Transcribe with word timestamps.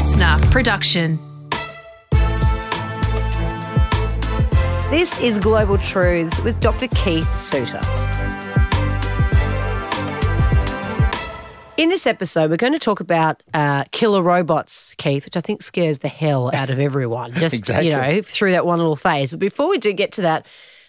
listener 0.00 0.38
production. 0.50 1.18
This 4.88 5.20
is 5.20 5.38
Global 5.38 5.76
Truths 5.76 6.40
with 6.40 6.58
Dr. 6.58 6.88
Keith 6.88 7.28
Suter. 7.38 7.82
In 11.76 11.90
this 11.90 12.06
episode, 12.06 12.50
we're 12.50 12.56
going 12.56 12.72
to 12.72 12.78
talk 12.78 13.00
about 13.00 13.42
uh, 13.52 13.84
killer 13.90 14.22
robots, 14.22 14.94
Keith, 14.96 15.26
which 15.26 15.36
I 15.36 15.42
think 15.42 15.62
scares 15.62 15.98
the 15.98 16.08
hell 16.08 16.50
out 16.54 16.70
of 16.70 16.78
everyone. 16.80 17.34
Just 17.36 17.56
Exactly. 17.56 17.88
you 17.88 17.92
know, 17.92 18.22
through 18.22 18.52
that 18.52 18.64
one 18.64 18.78
little 18.78 18.96
phase. 18.96 19.32
But 19.32 19.40
before 19.40 19.68
we 19.68 19.76
do 19.76 19.92
get 19.92 20.12
to 20.12 20.22
that, 20.22 20.46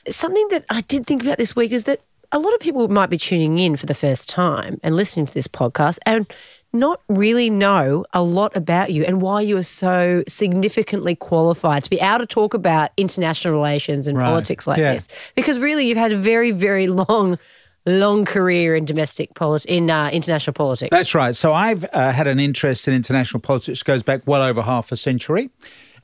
something 0.10 0.48
that 0.52 0.64
I 0.70 0.80
did 0.80 1.06
think 1.06 1.22
about 1.22 1.38
this 1.38 1.54
week 1.54 1.74
is 1.74 1.84
that 1.84 2.00
a 2.32 2.40
lot 2.40 2.54
of 2.54 2.62
people 2.62 2.88
might 2.88 3.10
be 3.10 3.18
tuning 3.18 3.60
in 3.60 3.76
for 3.76 3.88
the 3.88 3.94
first 3.94 4.30
time 4.30 4.80
and 4.84 4.96
listening 4.96 5.26
to 5.26 5.34
this 5.34 5.50
podcast 5.50 5.98
and 6.06 6.32
not 6.74 7.02
really 7.10 7.50
know 7.50 8.06
a 8.14 8.22
lot 8.24 8.56
about 8.56 8.92
you 8.92 9.04
and 9.04 9.22
why 9.22 9.42
you 9.42 9.58
are 9.58 9.64
so 9.64 10.24
significantly 10.28 11.16
qualified 11.16 11.84
to 11.84 11.90
be 11.90 12.00
able 12.00 12.20
to 12.20 12.26
talk 12.26 12.54
about 12.54 12.92
international 12.98 13.54
relations 13.54 14.08
and 14.08 14.18
Right. 14.18 14.26
politics 14.26 14.66
like 14.68 14.78
Yeah. 14.78 14.94
this. 14.94 15.08
Because 15.36 15.60
really, 15.60 15.88
you've 15.88 15.98
had 15.98 16.14
a 16.14 16.18
very, 16.18 16.52
very 16.52 16.88
long, 16.88 17.38
long 17.86 18.26
career 18.26 18.76
in 18.76 18.86
domestic 18.86 19.34
politics, 19.34 19.66
in 19.66 19.90
uh, 19.90 20.10
international 20.14 20.54
politics. 20.54 20.90
That's 20.92 21.14
right. 21.14 21.36
So 21.36 21.52
I've 21.54 21.84
uh, 21.94 22.12
had 22.12 22.28
an 22.28 22.40
interest 22.40 22.88
in 22.88 22.94
international 22.94 23.42
politics 23.42 23.84
goes 23.84 24.04
back 24.04 24.22
well 24.26 24.42
over 24.44 24.62
half 24.62 24.92
a 24.92 24.96
century. 24.96 25.50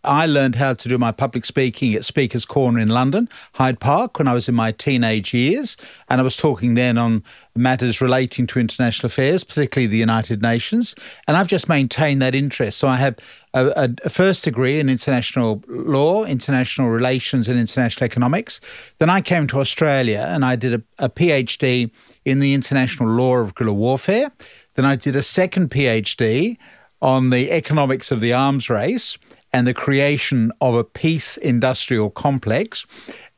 I 0.07 0.25
learned 0.25 0.55
how 0.55 0.73
to 0.73 0.89
do 0.89 0.97
my 0.97 1.11
public 1.11 1.43
speaking 1.43 1.93
at 1.93 2.05
Speaker's 2.05 2.45
Corner 2.45 2.79
in 2.79 2.89
London, 2.89 3.27
Hyde 3.53 3.79
Park, 3.79 4.17
when 4.17 4.27
I 4.27 4.33
was 4.33 4.47
in 4.47 4.55
my 4.55 4.71
teenage 4.71 5.33
years. 5.33 5.75
And 6.09 6.21
I 6.21 6.23
was 6.23 6.37
talking 6.37 6.75
then 6.75 6.97
on 6.97 7.23
matters 7.55 7.99
relating 7.99 8.47
to 8.47 8.59
international 8.59 9.07
affairs, 9.07 9.43
particularly 9.43 9.87
the 9.87 9.97
United 9.97 10.41
Nations. 10.41 10.95
And 11.27 11.35
I've 11.35 11.47
just 11.47 11.67
maintained 11.67 12.21
that 12.21 12.33
interest. 12.33 12.77
So 12.77 12.87
I 12.87 12.95
have 12.95 13.17
a, 13.53 13.93
a, 14.03 14.09
first 14.09 14.45
degree 14.45 14.79
in 14.79 14.89
international 14.89 15.63
law, 15.67 16.23
international 16.23 16.89
relations, 16.89 17.49
and 17.49 17.59
international 17.59 18.05
economics. 18.05 18.61
Then 18.99 19.09
I 19.09 19.21
came 19.21 19.45
to 19.47 19.59
Australia 19.59 20.25
and 20.29 20.45
I 20.45 20.55
did 20.55 20.73
a, 20.73 20.81
a 20.99 21.09
PhD 21.09 21.91
in 22.23 22.39
the 22.39 22.53
international 22.53 23.09
law 23.09 23.37
of 23.37 23.55
guerrilla 23.55 23.73
warfare. 23.73 24.31
Then 24.75 24.85
I 24.85 24.95
did 24.95 25.15
a 25.15 25.21
second 25.21 25.69
PhD 25.69 26.57
on 27.01 27.29
the 27.29 27.51
economics 27.51 28.11
of 28.11 28.21
the 28.21 28.33
arms 28.33 28.69
race 28.69 29.17
and 29.57 29.65
the 29.65 29.73
creation 29.73 30.51
of 30.61 30.75
a 30.75 30.83
peace 30.83 31.35
industrial 31.37 32.11
complex. 32.11 32.85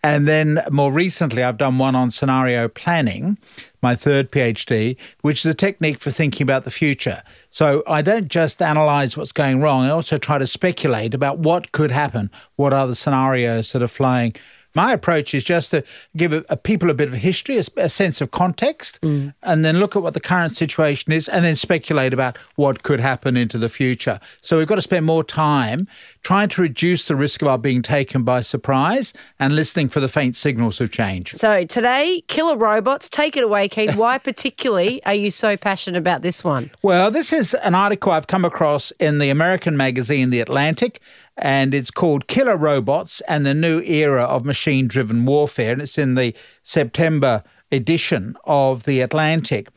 And 0.04 0.28
then 0.28 0.62
more 0.70 0.92
recently, 0.92 1.44
I've 1.44 1.58
done 1.58 1.78
one 1.78 1.96
on 1.96 2.12
scenario 2.12 2.68
planning, 2.68 3.38
my 3.82 3.96
third 3.96 4.30
PhD, 4.30 4.98
which 5.22 5.46
is 5.46 5.50
a 5.50 5.54
technique 5.54 6.02
for 6.02 6.12
thinking 6.12 6.44
about 6.44 6.66
the 6.66 6.72
future. 6.72 7.24
So 7.52 7.84
I 7.88 8.02
don't 8.02 8.28
just 8.28 8.62
analyze 8.62 9.16
what's 9.16 9.32
going 9.32 9.62
wrong, 9.62 9.86
I 9.86 9.92
also 9.92 10.18
try 10.18 10.38
to 10.38 10.46
speculate 10.46 11.14
about 11.14 11.40
what 11.40 11.72
could 11.72 11.92
happen, 11.92 12.30
what 12.58 12.74
are 12.74 12.86
the 12.86 12.96
scenarios 12.96 13.72
that 13.72 13.82
are 13.82 13.88
flying. 13.88 14.36
My 14.80 14.94
approach 14.94 15.34
is 15.34 15.44
just 15.44 15.72
to 15.72 15.84
give 16.16 16.32
a, 16.32 16.46
a 16.48 16.56
people 16.56 16.90
a 16.90 16.94
bit 16.94 17.10
of 17.10 17.16
history, 17.16 17.58
a 17.58 17.90
sense 17.90 18.22
of 18.22 18.32
context, 18.32 18.98
mm. 19.02 19.34
and 19.44 19.66
then 19.66 19.78
look 19.78 19.98
at 19.98 20.02
what 20.02 20.14
the 20.14 20.22
current 20.22 20.56
situation 20.56 21.12
is, 21.12 21.28
and 21.28 21.44
then 21.44 21.58
speculate 21.58 22.14
about 22.14 22.38
what 22.56 22.82
could 22.82 23.02
happen 23.02 23.36
into 23.36 23.58
the 23.58 23.68
future. 23.68 24.22
So 24.42 24.58
we've 24.58 24.70
got 24.70 24.76
to 24.76 24.82
spend 24.82 25.06
more 25.06 25.26
time 25.26 25.86
trying 26.24 26.48
to 26.50 26.62
reduce 26.62 27.06
the 27.10 27.18
risk 27.18 27.42
of 27.42 27.50
our 27.50 27.58
being 27.58 27.82
taken 27.82 28.24
by 28.24 28.40
surprise 28.40 29.12
and 29.38 29.54
listening 29.54 29.90
for 29.90 30.00
the 30.00 30.08
faint 30.08 30.38
signals 30.38 30.80
of 30.80 30.92
change. 30.92 31.34
So 31.34 31.66
today, 31.66 32.24
killer 32.28 32.56
robots. 32.56 33.10
Take 33.10 33.36
it 33.36 33.44
away, 33.44 33.68
Keith. 33.68 33.98
Why 33.98 34.18
particularly 34.30 35.04
are 35.04 35.14
you 35.14 35.30
so 35.30 35.58
passionate 35.58 35.98
about 35.98 36.22
this 36.22 36.42
one? 36.42 36.72
Well, 36.84 37.12
this 37.12 37.34
is 37.34 37.54
an 37.56 37.76
article 37.76 38.14
I've 38.14 38.28
come 38.28 38.46
across 38.46 38.92
in 38.92 39.20
the 39.20 39.30
American 39.30 39.76
magazine 39.76 40.30
The 40.30 40.40
Atlantic, 40.40 41.02
and 41.40 41.74
it's 41.74 41.90
called 41.90 42.28
Killer 42.28 42.58
Robots 42.58 43.22
and 43.22 43.46
the 43.46 43.54
New 43.54 43.82
Era 43.82 44.24
of 44.24 44.46
Machine 44.46 44.88
Driven 44.88 45.26
Warfare, 45.26 45.72
and 45.72 45.82
it's 45.82 45.98
in 45.98 46.16
the 46.16 46.36
September 46.64 47.44
edition 47.72 48.36
of 48.44 48.84
The 48.84 49.02
Atlantic. 49.02 49.70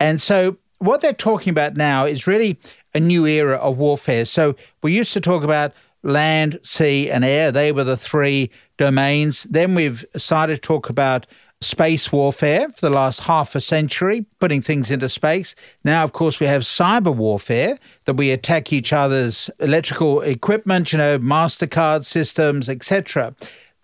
And 0.00 0.20
so, 0.20 0.56
what 0.78 1.00
they're 1.00 1.12
talking 1.12 1.50
about 1.50 1.76
now 1.76 2.06
is 2.06 2.26
really 2.26 2.58
a 2.94 2.98
new 2.98 3.26
era 3.26 3.56
of 3.56 3.78
warfare. 3.78 4.24
So, 4.24 4.56
we 4.82 4.96
used 4.96 5.12
to 5.12 5.20
talk 5.20 5.44
about 5.44 5.72
land, 6.02 6.58
sea, 6.62 7.10
and 7.10 7.24
air, 7.24 7.52
they 7.52 7.72
were 7.72 7.84
the 7.84 7.96
three 7.96 8.50
domains. 8.78 9.44
Then 9.44 9.74
we've 9.74 10.04
started 10.16 10.56
to 10.56 10.60
talk 10.60 10.88
about 10.88 11.26
space 11.62 12.12
warfare 12.12 12.68
for 12.70 12.80
the 12.80 12.90
last 12.90 13.20
half 13.20 13.54
a 13.54 13.60
century, 13.60 14.26
putting 14.40 14.60
things 14.60 14.90
into 14.90 15.08
space. 15.08 15.54
Now, 15.84 16.04
of 16.04 16.12
course, 16.12 16.40
we 16.40 16.46
have 16.46 16.62
cyber 16.62 17.14
warfare 17.14 17.78
that 18.04 18.14
we 18.14 18.30
attack 18.30 18.72
each 18.72 18.92
other's 18.92 19.50
electrical 19.58 20.20
equipment, 20.20 20.92
you 20.92 20.98
know, 20.98 21.18
MasterCard 21.18 22.04
systems, 22.04 22.68
etc. 22.68 23.34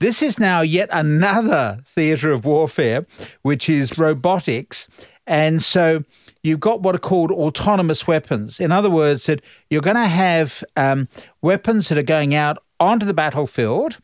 This 0.00 0.22
is 0.22 0.38
now 0.38 0.60
yet 0.60 0.88
another 0.92 1.80
theatre 1.86 2.30
of 2.30 2.44
warfare, 2.44 3.06
which 3.42 3.68
is 3.68 3.98
robotics. 3.98 4.88
And 5.26 5.62
so 5.62 6.04
you've 6.42 6.60
got 6.60 6.82
what 6.82 6.94
are 6.94 7.00
called 7.00 7.30
autonomous 7.30 8.06
weapons. 8.06 8.60
In 8.60 8.72
other 8.72 8.90
words, 8.90 9.26
that 9.26 9.42
you're 9.68 9.82
going 9.82 9.96
to 9.96 10.06
have 10.06 10.64
um, 10.76 11.08
weapons 11.42 11.88
that 11.88 11.98
are 11.98 12.02
going 12.02 12.34
out 12.34 12.58
onto 12.80 13.04
the 13.04 13.14
battlefield 13.14 13.98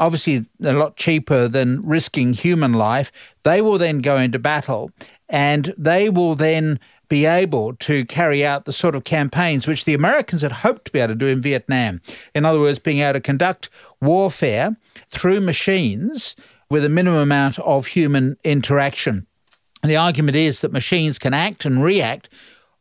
obviously 0.00 0.46
a 0.62 0.72
lot 0.72 0.96
cheaper 0.96 1.46
than 1.46 1.86
risking 1.86 2.32
human 2.32 2.72
life. 2.72 3.12
They 3.44 3.60
will 3.60 3.78
then 3.78 4.00
go 4.00 4.16
into 4.16 4.38
battle 4.38 4.90
and 5.28 5.72
they 5.78 6.08
will 6.08 6.34
then 6.34 6.80
be 7.08 7.26
able 7.26 7.74
to 7.74 8.04
carry 8.06 8.44
out 8.44 8.64
the 8.64 8.72
sort 8.72 8.94
of 8.94 9.04
campaigns 9.04 9.66
which 9.66 9.84
the 9.84 9.94
Americans 9.94 10.42
had 10.42 10.52
hoped 10.52 10.86
to 10.86 10.92
be 10.92 11.00
able 11.00 11.12
to 11.12 11.18
do 11.18 11.26
in 11.26 11.42
Vietnam. 11.42 12.00
In 12.34 12.44
other 12.44 12.60
words, 12.60 12.78
being 12.78 13.00
able 13.00 13.14
to 13.14 13.20
conduct 13.20 13.68
warfare 14.00 14.76
through 15.08 15.40
machines 15.40 16.34
with 16.70 16.84
a 16.84 16.88
minimum 16.88 17.20
amount 17.20 17.58
of 17.58 17.86
human 17.86 18.36
interaction. 18.44 19.26
And 19.82 19.90
the 19.90 19.96
argument 19.96 20.36
is 20.36 20.60
that 20.60 20.72
machines 20.72 21.18
can 21.18 21.34
act 21.34 21.64
and 21.64 21.82
react 21.82 22.28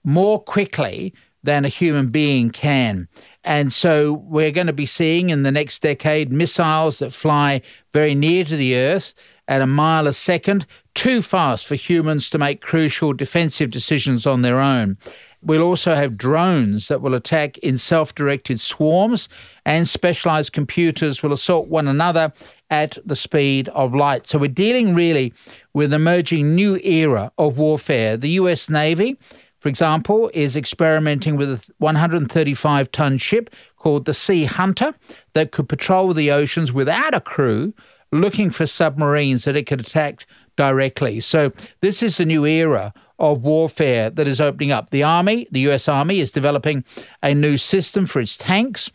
more 0.04 0.42
quickly 0.42 1.14
than 1.44 1.66
a 1.66 1.70
human 1.70 2.10
being 2.10 2.52
can. 2.52 3.08
And 3.50 3.74
so 3.74 4.14
we're 4.14 4.52
going 4.52 4.68
to 4.68 4.74
be 4.74 4.86
seeing 4.86 5.32
in 5.32 5.42
the 5.42 5.52
next 5.52 5.82
decade 5.82 6.32
missiles 6.32 7.00
that 7.00 7.12
fly 7.12 7.64
very 7.96 8.14
near 8.14 8.44
to 8.44 8.56
the 8.56 8.76
Earth 8.76 9.16
at 9.48 9.60
a 9.64 9.66
mile 9.66 10.06
a 10.06 10.14
second, 10.14 10.68
too 10.94 11.24
fast 11.24 11.66
for 11.66 11.74
humans 11.74 12.30
to 12.30 12.38
make 12.38 12.62
crucial 12.62 13.12
defensive 13.12 13.72
decisions 13.72 14.28
on 14.28 14.44
their 14.44 14.60
own. 14.60 15.00
We'll 15.42 15.64
also 15.64 15.96
have 15.96 16.16
drones 16.16 16.90
that 16.90 17.02
will 17.02 17.16
attack 17.16 17.58
in 17.58 17.80
self 17.80 18.14
directed 18.14 18.60
swarms, 18.60 19.28
and 19.66 19.88
specialized 19.88 20.54
computers 20.54 21.24
will 21.24 21.34
assault 21.34 21.70
one 21.70 21.88
another 21.88 22.32
at 22.70 23.00
the 23.04 23.16
speed 23.16 23.68
of 23.70 23.96
light. 23.96 24.28
So 24.28 24.38
we're 24.38 24.50
dealing 24.50 24.94
really 24.94 25.34
with 25.74 25.92
an 25.92 26.00
emerging 26.00 26.54
new 26.54 26.80
era 26.84 27.32
of 27.40 27.58
warfare. 27.58 28.16
The 28.16 28.30
US 28.42 28.70
Navy, 28.70 29.18
for 29.60 29.70
example, 29.70 30.32
is 30.34 30.56
experimenting 30.56 31.36
with 31.36 31.50
a 31.50 31.74
135 31.80 32.92
ton 32.92 33.18
ship 33.18 33.50
called 33.78 34.06
the 34.06 34.14
Sea 34.14 34.46
Hunter 34.46 34.94
that 35.34 35.52
could 35.52 35.70
patrol 35.70 36.14
the 36.14 36.32
oceans 36.32 36.72
without 36.72 37.14
a 37.14 37.22
crew 37.22 37.74
looking 38.12 38.50
for 38.50 38.66
submarines 38.66 39.44
that 39.44 39.56
it 39.56 39.68
could 39.68 39.82
attack 39.82 40.26
directly. 40.56 41.20
So 41.20 41.52
this 41.82 42.02
is 42.02 42.18
the 42.18 42.26
new 42.26 42.46
era 42.46 42.94
of 43.20 43.44
warfare 43.44 44.10
that 44.10 44.28
is 44.28 44.42
opening 44.42 44.72
up. 44.72 44.90
The 44.90 45.04
Army, 45.04 45.48
the 45.52 45.60
US 45.72 45.88
Army, 45.88 46.20
is 46.20 46.32
developing 46.32 46.84
a 47.22 47.36
new 47.36 47.58
system 47.58 48.06
for 48.06 48.20
its 48.20 48.38
tanks 48.38 48.90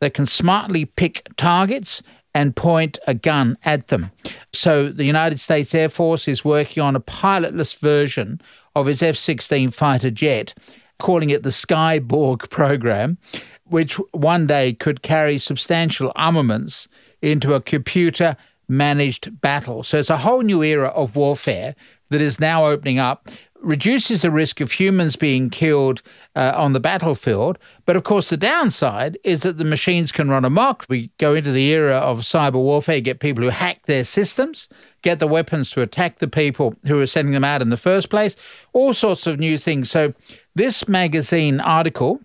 that 0.00 0.14
can 0.14 0.26
smartly 0.26 0.84
pick 0.84 1.28
targets 1.36 2.02
and 2.34 2.54
point 2.54 2.98
a 3.06 3.14
gun 3.14 3.56
at 3.64 3.88
them. 3.88 4.10
So 4.52 4.90
the 4.90 5.04
United 5.04 5.40
States 5.40 5.74
Air 5.74 5.88
Force 5.88 6.28
is 6.28 6.44
working 6.44 6.82
on 6.82 6.94
a 6.94 7.00
pilotless 7.00 7.78
version 7.78 8.40
of 8.80 8.86
his 8.86 9.02
F 9.02 9.16
16 9.16 9.70
fighter 9.70 10.10
jet, 10.10 10.54
calling 10.98 11.30
it 11.30 11.42
the 11.42 11.50
Skyborg 11.50 12.50
program, 12.50 13.18
which 13.66 13.94
one 14.12 14.46
day 14.46 14.72
could 14.72 15.02
carry 15.02 15.38
substantial 15.38 16.12
armaments 16.16 16.88
into 17.20 17.54
a 17.54 17.60
computer 17.60 18.36
managed 18.68 19.40
battle. 19.40 19.82
So 19.82 19.98
it's 19.98 20.10
a 20.10 20.18
whole 20.18 20.42
new 20.42 20.62
era 20.62 20.88
of 20.88 21.16
warfare 21.16 21.74
that 22.10 22.20
is 22.20 22.40
now 22.40 22.66
opening 22.66 22.98
up, 22.98 23.28
reduces 23.60 24.22
the 24.22 24.30
risk 24.30 24.60
of 24.60 24.72
humans 24.72 25.16
being 25.16 25.50
killed 25.50 26.02
uh, 26.36 26.52
on 26.56 26.72
the 26.72 26.80
battlefield. 26.80 27.58
But 27.84 27.96
of 27.96 28.04
course, 28.04 28.30
the 28.30 28.36
downside 28.36 29.18
is 29.24 29.40
that 29.40 29.58
the 29.58 29.64
machines 29.64 30.12
can 30.12 30.28
run 30.28 30.44
amok. 30.44 30.86
We 30.88 31.10
go 31.18 31.34
into 31.34 31.50
the 31.50 31.68
era 31.68 31.96
of 31.96 32.20
cyber 32.20 32.54
warfare, 32.54 33.00
get 33.00 33.20
people 33.20 33.44
who 33.44 33.50
hack 33.50 33.86
their 33.86 34.04
systems, 34.04 34.68
get 35.02 35.18
the 35.18 35.26
weapons 35.26 35.70
to 35.72 35.82
attack 35.82 36.18
the 36.18 36.28
people 36.28 36.74
who 36.86 37.00
are 37.00 37.06
sending 37.06 37.32
them 37.32 37.44
out 37.44 37.62
in 37.62 37.70
the 37.70 37.76
first 37.76 38.10
place, 38.10 38.36
all 38.72 38.94
sorts 38.94 39.26
of 39.26 39.38
new 39.38 39.58
things. 39.58 39.90
So, 39.90 40.14
this 40.54 40.88
magazine 40.88 41.60
article 41.60 42.20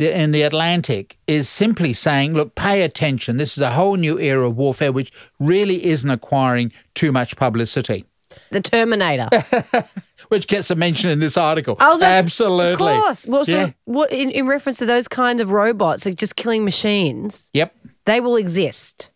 in 0.00 0.32
the 0.32 0.42
Atlantic 0.42 1.18
is 1.26 1.48
simply 1.48 1.92
saying, 1.92 2.34
look, 2.34 2.54
pay 2.54 2.82
attention. 2.82 3.36
This 3.36 3.56
is 3.56 3.62
a 3.62 3.70
whole 3.70 3.96
new 3.96 4.18
era 4.18 4.48
of 4.48 4.56
warfare, 4.56 4.92
which 4.92 5.12
really 5.38 5.84
isn't 5.84 6.10
acquiring 6.10 6.72
too 6.94 7.12
much 7.12 7.36
publicity. 7.36 8.04
The 8.50 8.60
Terminator. 8.60 9.28
which 10.28 10.46
gets 10.46 10.70
a 10.70 10.74
mention 10.74 11.10
in 11.10 11.18
this 11.20 11.36
article. 11.36 11.76
I 11.80 11.90
was 11.90 12.02
Absolutely. 12.02 12.72
Of 12.72 12.78
course. 13.00 13.26
Well, 13.26 13.44
so 13.44 13.52
Yeah. 13.56 13.70
what 13.84 14.12
in, 14.12 14.30
in 14.30 14.46
reference 14.46 14.78
to 14.78 14.86
those 14.86 15.08
kind 15.08 15.40
of 15.40 15.50
robots, 15.50 16.06
like 16.06 16.16
just 16.16 16.36
killing 16.36 16.64
machines, 16.64 17.50
Yep. 17.54 17.74
they 18.06 18.20
will 18.20 18.36
exist. 18.36 19.10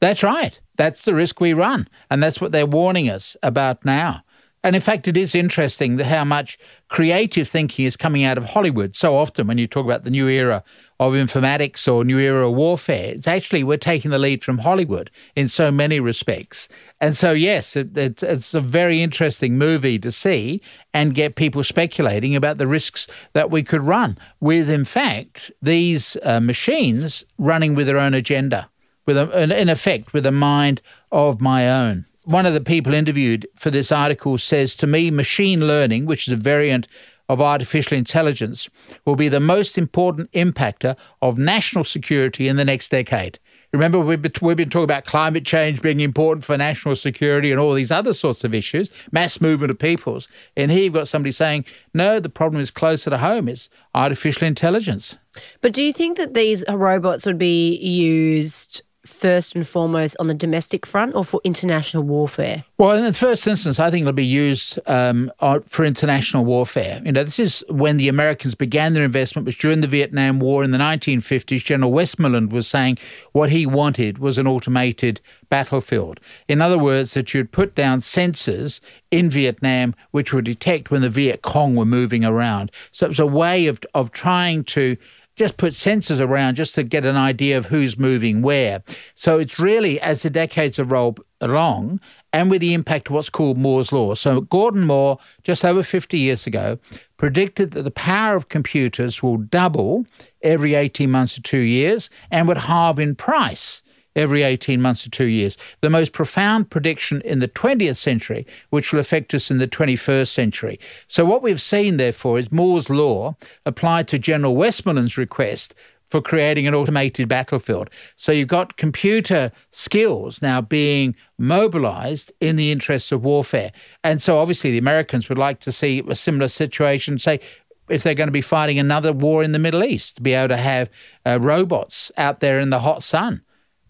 That's 0.00 0.22
right. 0.22 0.58
That's 0.76 1.02
the 1.02 1.14
risk 1.14 1.40
we 1.40 1.52
run. 1.54 1.88
And 2.10 2.22
that's 2.22 2.40
what 2.40 2.52
they're 2.52 2.66
warning 2.66 3.08
us 3.08 3.36
about 3.42 3.84
now. 3.84 4.22
And 4.66 4.74
in 4.74 4.82
fact, 4.82 5.06
it 5.06 5.16
is 5.16 5.36
interesting 5.36 5.96
how 6.00 6.24
much 6.24 6.58
creative 6.88 7.46
thinking 7.46 7.84
is 7.84 7.96
coming 7.96 8.24
out 8.24 8.36
of 8.36 8.46
Hollywood. 8.46 8.96
So 8.96 9.16
often, 9.16 9.46
when 9.46 9.58
you 9.58 9.68
talk 9.68 9.84
about 9.84 10.02
the 10.02 10.10
new 10.10 10.26
era 10.26 10.64
of 10.98 11.12
informatics 11.12 11.86
or 11.86 12.04
new 12.04 12.18
era 12.18 12.48
of 12.48 12.56
warfare, 12.56 13.12
it's 13.12 13.28
actually 13.28 13.62
we're 13.62 13.76
taking 13.76 14.10
the 14.10 14.18
lead 14.18 14.42
from 14.42 14.58
Hollywood 14.58 15.08
in 15.36 15.46
so 15.46 15.70
many 15.70 16.00
respects. 16.00 16.68
And 17.00 17.16
so, 17.16 17.30
yes, 17.30 17.76
it, 17.76 17.96
it's, 17.96 18.24
it's 18.24 18.54
a 18.54 18.60
very 18.60 19.02
interesting 19.02 19.56
movie 19.56 20.00
to 20.00 20.10
see 20.10 20.60
and 20.92 21.14
get 21.14 21.36
people 21.36 21.62
speculating 21.62 22.34
about 22.34 22.58
the 22.58 22.66
risks 22.66 23.06
that 23.34 23.52
we 23.52 23.62
could 23.62 23.82
run 23.82 24.18
with, 24.40 24.68
in 24.68 24.84
fact, 24.84 25.52
these 25.62 26.16
uh, 26.24 26.40
machines 26.40 27.24
running 27.38 27.76
with 27.76 27.86
their 27.86 27.98
own 27.98 28.14
agenda 28.14 28.68
with 29.06 29.16
a, 29.16 29.60
in 29.60 29.68
effect 29.68 30.12
with 30.12 30.26
a 30.26 30.32
mind 30.32 30.82
of 31.12 31.40
my 31.40 31.70
own. 31.70 32.04
One 32.26 32.44
of 32.44 32.54
the 32.54 32.60
people 32.60 32.92
interviewed 32.92 33.46
for 33.54 33.70
this 33.70 33.92
article 33.92 34.36
says 34.36 34.74
to 34.76 34.88
me, 34.88 35.12
machine 35.12 35.68
learning, 35.68 36.06
which 36.06 36.26
is 36.26 36.32
a 36.32 36.36
variant 36.36 36.88
of 37.28 37.40
artificial 37.40 37.96
intelligence, 37.96 38.68
will 39.04 39.14
be 39.14 39.28
the 39.28 39.38
most 39.38 39.78
important 39.78 40.32
impactor 40.32 40.96
of 41.22 41.38
national 41.38 41.84
security 41.84 42.48
in 42.48 42.56
the 42.56 42.64
next 42.64 42.88
decade. 42.88 43.38
Remember, 43.72 44.00
we've 44.00 44.20
been, 44.20 44.32
talking 44.32 44.82
about 44.82 45.04
climate 45.04 45.46
change 45.46 45.80
being 45.80 46.00
important 46.00 46.44
for 46.44 46.56
national 46.56 46.96
security 46.96 47.52
and 47.52 47.60
all 47.60 47.74
these 47.74 47.92
other 47.92 48.12
sorts 48.12 48.42
of 48.42 48.52
issues, 48.52 48.90
mass 49.12 49.40
movement 49.40 49.70
of 49.70 49.78
peoples. 49.78 50.26
And 50.56 50.72
here 50.72 50.82
you've 50.82 50.94
got 50.94 51.06
somebody 51.06 51.30
saying, 51.30 51.64
no, 51.94 52.18
the 52.18 52.28
problem 52.28 52.60
is 52.60 52.72
closer 52.72 53.08
to 53.08 53.18
home. 53.18 53.48
It's 53.48 53.68
artificial 53.94 54.48
intelligence. 54.48 55.16
But 55.60 55.72
do 55.72 55.80
you 55.80 55.92
think 55.92 56.16
that 56.16 56.34
these 56.34 56.64
robots 56.68 57.24
would 57.24 57.38
be 57.38 57.76
used 57.76 58.82
first 59.06 59.54
and 59.54 59.66
foremost 59.66 60.16
on 60.18 60.26
the 60.26 60.34
domestic 60.34 60.84
front 60.84 61.14
or 61.14 61.24
for 61.24 61.40
international 61.44 62.02
warfare? 62.02 62.64
Well, 62.78 62.96
in 62.96 63.04
the 63.04 63.12
first 63.12 63.46
instance, 63.46 63.80
I 63.80 63.90
think 63.90 64.04
they'll 64.04 64.12
be 64.12 64.24
used 64.24 64.78
um, 64.86 65.32
for 65.64 65.84
international 65.84 66.44
warfare. 66.44 67.00
You 67.04 67.12
know, 67.12 67.24
this 67.24 67.38
is 67.38 67.64
when 67.68 67.96
the 67.96 68.08
Americans 68.08 68.54
began 68.54 68.92
their 68.92 69.04
investment, 69.04 69.46
which 69.46 69.58
during 69.58 69.80
the 69.80 69.86
Vietnam 69.86 70.40
War 70.40 70.62
in 70.62 70.72
the 70.72 70.78
1950s. 70.78 71.64
General 71.64 71.92
Westmoreland 71.92 72.52
was 72.52 72.66
saying 72.66 72.98
what 73.32 73.50
he 73.50 73.66
wanted 73.66 74.18
was 74.18 74.38
an 74.38 74.46
automated 74.46 75.20
battlefield. 75.48 76.20
In 76.48 76.60
other 76.60 76.78
words, 76.78 77.14
that 77.14 77.32
you'd 77.32 77.52
put 77.52 77.74
down 77.74 78.00
sensors 78.00 78.80
in 79.10 79.30
Vietnam 79.30 79.94
which 80.10 80.32
would 80.32 80.44
detect 80.44 80.90
when 80.90 81.02
the 81.02 81.08
Viet 81.08 81.42
Cong 81.42 81.76
were 81.76 81.84
moving 81.84 82.24
around. 82.24 82.70
So 82.90 83.06
it 83.06 83.10
was 83.10 83.18
a 83.18 83.26
way 83.26 83.66
of, 83.66 83.80
of 83.94 84.12
trying 84.12 84.64
to 84.64 84.96
just 85.36 85.58
put 85.58 85.72
sensors 85.74 86.20
around 86.20 86.56
just 86.56 86.74
to 86.74 86.82
get 86.82 87.04
an 87.04 87.16
idea 87.16 87.56
of 87.56 87.66
who's 87.66 87.98
moving 87.98 88.42
where. 88.42 88.82
So 89.14 89.38
it's 89.38 89.58
really, 89.58 90.00
as 90.00 90.22
the 90.22 90.30
decades 90.30 90.78
have 90.78 90.90
rolled 90.90 91.20
along, 91.40 92.00
and 92.32 92.50
with 92.50 92.60
the 92.60 92.74
impact 92.74 93.08
of 93.08 93.14
what's 93.14 93.30
called 93.30 93.58
Moore's 93.58 93.92
Law. 93.92 94.14
So 94.14 94.40
Gordon 94.40 94.84
Moore, 94.84 95.18
just 95.42 95.64
over 95.64 95.82
50 95.82 96.18
years 96.18 96.46
ago, 96.46 96.78
predicted 97.16 97.72
that 97.72 97.82
the 97.82 97.90
power 97.90 98.34
of 98.34 98.48
computers 98.48 99.22
will 99.22 99.36
double 99.36 100.06
every 100.42 100.74
18 100.74 101.10
months 101.10 101.34
to 101.34 101.42
two 101.42 101.58
years 101.58 102.10
and 102.30 102.48
would 102.48 102.58
halve 102.58 102.98
in 102.98 103.14
price 103.14 103.82
every 104.16 104.42
18 104.42 104.80
months 104.80 105.04
to 105.04 105.10
two 105.10 105.26
years. 105.26 105.56
The 105.82 105.90
most 105.90 106.12
profound 106.12 106.70
prediction 106.70 107.20
in 107.20 107.38
the 107.38 107.48
20th 107.48 107.96
century, 107.96 108.46
which 108.70 108.92
will 108.92 108.98
affect 108.98 109.34
us 109.34 109.50
in 109.50 109.58
the 109.58 109.68
21st 109.68 110.28
century. 110.28 110.80
So, 111.06 111.24
what 111.24 111.42
we've 111.42 111.60
seen, 111.60 111.98
therefore, 111.98 112.38
is 112.38 112.50
Moore's 112.50 112.90
Law 112.90 113.36
applied 113.64 114.08
to 114.08 114.18
General 114.18 114.56
Westmoreland's 114.56 115.18
request 115.18 115.74
for 116.08 116.22
creating 116.22 116.68
an 116.68 116.74
automated 116.74 117.28
battlefield. 117.28 117.90
So, 118.16 118.32
you've 118.32 118.48
got 118.48 118.76
computer 118.76 119.52
skills 119.70 120.40
now 120.40 120.60
being 120.60 121.14
mobilized 121.38 122.32
in 122.40 122.56
the 122.56 122.72
interests 122.72 123.12
of 123.12 123.22
warfare. 123.22 123.72
And 124.02 124.22
so, 124.22 124.38
obviously, 124.38 124.70
the 124.70 124.78
Americans 124.78 125.28
would 125.28 125.38
like 125.38 125.60
to 125.60 125.72
see 125.72 126.02
a 126.08 126.14
similar 126.16 126.48
situation, 126.48 127.18
say, 127.18 127.40
if 127.88 128.02
they're 128.02 128.14
going 128.14 128.26
to 128.28 128.32
be 128.32 128.40
fighting 128.40 128.78
another 128.78 129.12
war 129.12 129.44
in 129.44 129.52
the 129.52 129.58
Middle 129.58 129.84
East, 129.84 130.16
to 130.16 130.22
be 130.22 130.32
able 130.32 130.48
to 130.48 130.56
have 130.56 130.88
uh, 131.24 131.38
robots 131.40 132.10
out 132.16 132.40
there 132.40 132.58
in 132.58 132.70
the 132.70 132.80
hot 132.80 133.02
sun. 133.02 133.42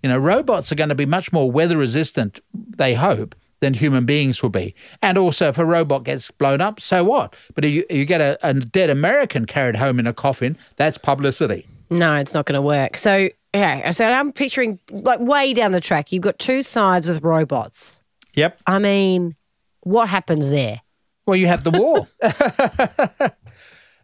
You 0.03 0.09
know, 0.09 0.19
robots 0.19 0.71
are 0.71 0.77
going 0.77 0.89
to 0.91 0.95
be 0.95 1.07
much 1.07 1.33
more 1.33 1.51
weather 1.51 1.77
resistant, 1.77 2.41
they 2.53 2.95
hope, 2.95 3.35
than 3.61 3.75
human 3.75 4.05
beings 4.05 4.43
will 4.43 4.51
be. 4.51 4.75
And 5.03 5.17
also, 5.19 5.49
if 5.49 5.59
a 5.59 5.65
robot 5.65 6.05
gets 6.05 6.31
blown 6.31 6.61
up, 6.61 6.81
so 6.81 7.03
what? 7.03 7.35
But 7.55 7.65
if 7.65 7.73
you, 7.73 7.85
you 7.91 8.05
get 8.05 8.21
a, 8.21 8.39
a 8.43 8.55
dead 8.55 8.91
American 8.91 9.47
carried 9.47 9.77
home 9.77 9.99
in 9.99 10.07
a 10.07 10.13
coffin, 10.13 10.57
that's 10.77 10.99
publicity. 10.99 11.67
No, 11.91 12.15
it's 12.17 12.35
not 12.35 12.47
going 12.47 12.55
to 12.55 12.63
work. 12.63 12.97
So, 12.97 13.29
yeah, 13.55 13.91
so 13.91 14.05
I'm 14.05 14.33
picturing 14.33 14.79
like 14.91 15.21
way 15.21 15.55
down 15.55 15.73
the 15.73 15.81
track, 15.81 16.13
you've 16.13 16.23
got 16.23 16.39
two 16.39 16.63
sides 16.63 17.07
with 17.07 17.23
robots. 17.23 18.01
Yep. 18.35 18.61
I 18.67 18.79
mean, 18.79 19.35
what 19.81 20.09
happens 20.09 20.51
there? 20.51 20.83
Well, 21.27 21.37
you 21.37 21.47
have 21.47 21.65
the 21.65 21.71
war. 21.71 22.09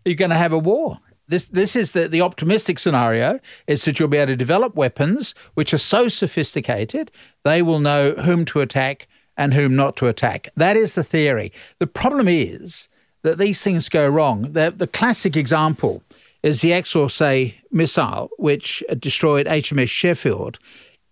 You're 0.05 0.17
going 0.17 0.31
to 0.31 0.37
have 0.37 0.53
a 0.53 0.59
war. 0.59 0.99
This, 1.33 1.47
this 1.47 1.75
is 1.75 1.93
the, 1.93 2.09
the 2.09 2.21
optimistic 2.21 2.79
scenario 2.79 3.41
is 3.67 3.87
that 3.87 3.99
you'll 3.99 4.09
be 4.09 4.19
able 4.19 4.35
to 4.35 4.37
develop 4.37 4.75
weapons 4.75 5.35
which 5.55 5.73
are 5.73 5.79
so 5.79 6.09
sophisticated 6.09 7.11
they 7.43 7.63
will 7.63 7.79
know 7.79 8.13
whom 8.13 8.45
to 8.45 8.61
attack 8.61 9.09
and 9.35 9.55
whom 9.55 9.75
not 9.75 9.97
to 9.97 10.09
attack. 10.09 10.51
That 10.57 10.77
is 10.77 10.95
the 10.95 11.03
theory. 11.03 11.51
The 11.79 11.87
problem 11.87 12.29
is 12.29 12.91
that 13.23 13.39
these 13.39 13.63
things 13.63 13.89
go 13.89 14.07
wrong. 14.07 14.53
The, 14.53 14.75
the 14.77 14.87
classic 14.87 15.35
example 15.35 16.03
is 16.43 16.61
the 16.61 16.73
Exocet 16.73 17.55
missile, 17.71 18.29
which 18.37 18.85
destroyed 18.99 19.47
HMS 19.47 19.89
Sheffield 19.89 20.59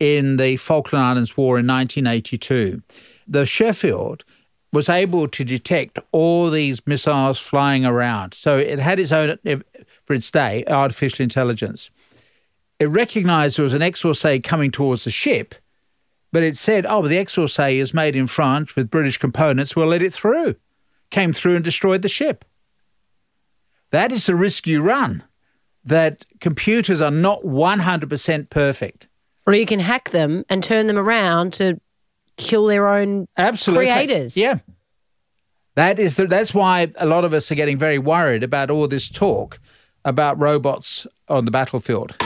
in 0.00 0.36
the 0.36 0.58
Falkland 0.58 1.02
Islands 1.02 1.34
War 1.34 1.58
in 1.58 1.66
1982. 1.66 2.82
The 3.26 3.46
Sheffield 3.46 4.24
was 4.72 4.88
able 4.88 5.28
to 5.28 5.44
detect 5.44 5.98
all 6.12 6.50
these 6.50 6.86
missiles 6.86 7.38
flying 7.38 7.84
around. 7.84 8.34
So 8.34 8.58
it 8.58 8.78
had 8.78 9.00
its 9.00 9.12
own, 9.12 9.38
for 10.10 10.14
its 10.14 10.32
day, 10.32 10.64
artificial 10.66 11.22
intelligence. 11.22 11.88
It 12.80 12.86
recognized 12.86 13.56
there 13.56 13.62
was 13.62 13.74
an 13.74 13.80
Exocet 13.80 14.42
coming 14.42 14.72
towards 14.72 15.04
the 15.04 15.10
ship, 15.12 15.54
but 16.32 16.42
it 16.42 16.56
said, 16.56 16.84
oh, 16.84 17.06
the 17.06 17.14
Exocet 17.14 17.74
is 17.74 17.94
made 17.94 18.16
in 18.16 18.26
France 18.26 18.74
with 18.74 18.90
British 18.90 19.18
components, 19.18 19.76
we'll 19.76 19.86
let 19.86 20.02
it 20.02 20.12
through. 20.12 20.56
Came 21.10 21.32
through 21.32 21.54
and 21.54 21.64
destroyed 21.64 22.02
the 22.02 22.08
ship. 22.08 22.44
That 23.92 24.10
is 24.10 24.26
the 24.26 24.34
risk 24.34 24.66
you 24.66 24.82
run, 24.82 25.22
that 25.84 26.26
computers 26.40 27.00
are 27.00 27.12
not 27.12 27.42
100% 27.44 28.50
perfect. 28.50 29.06
Or 29.46 29.54
you 29.54 29.64
can 29.64 29.78
hack 29.78 30.10
them 30.10 30.44
and 30.48 30.64
turn 30.64 30.88
them 30.88 30.98
around 30.98 31.52
to 31.52 31.80
kill 32.36 32.66
their 32.66 32.88
own 32.88 33.28
Absolutely. 33.36 33.86
creators. 33.86 34.36
Yeah. 34.36 34.58
That 35.76 36.00
is 36.00 36.16
the, 36.16 36.26
that's 36.26 36.52
why 36.52 36.92
a 36.96 37.06
lot 37.06 37.24
of 37.24 37.32
us 37.32 37.52
are 37.52 37.54
getting 37.54 37.78
very 37.78 38.00
worried 38.00 38.42
about 38.42 38.70
all 38.70 38.88
this 38.88 39.08
talk 39.08 39.60
about 40.04 40.38
robots 40.38 41.06
on 41.28 41.44
the 41.44 41.50
battlefield. 41.50 42.16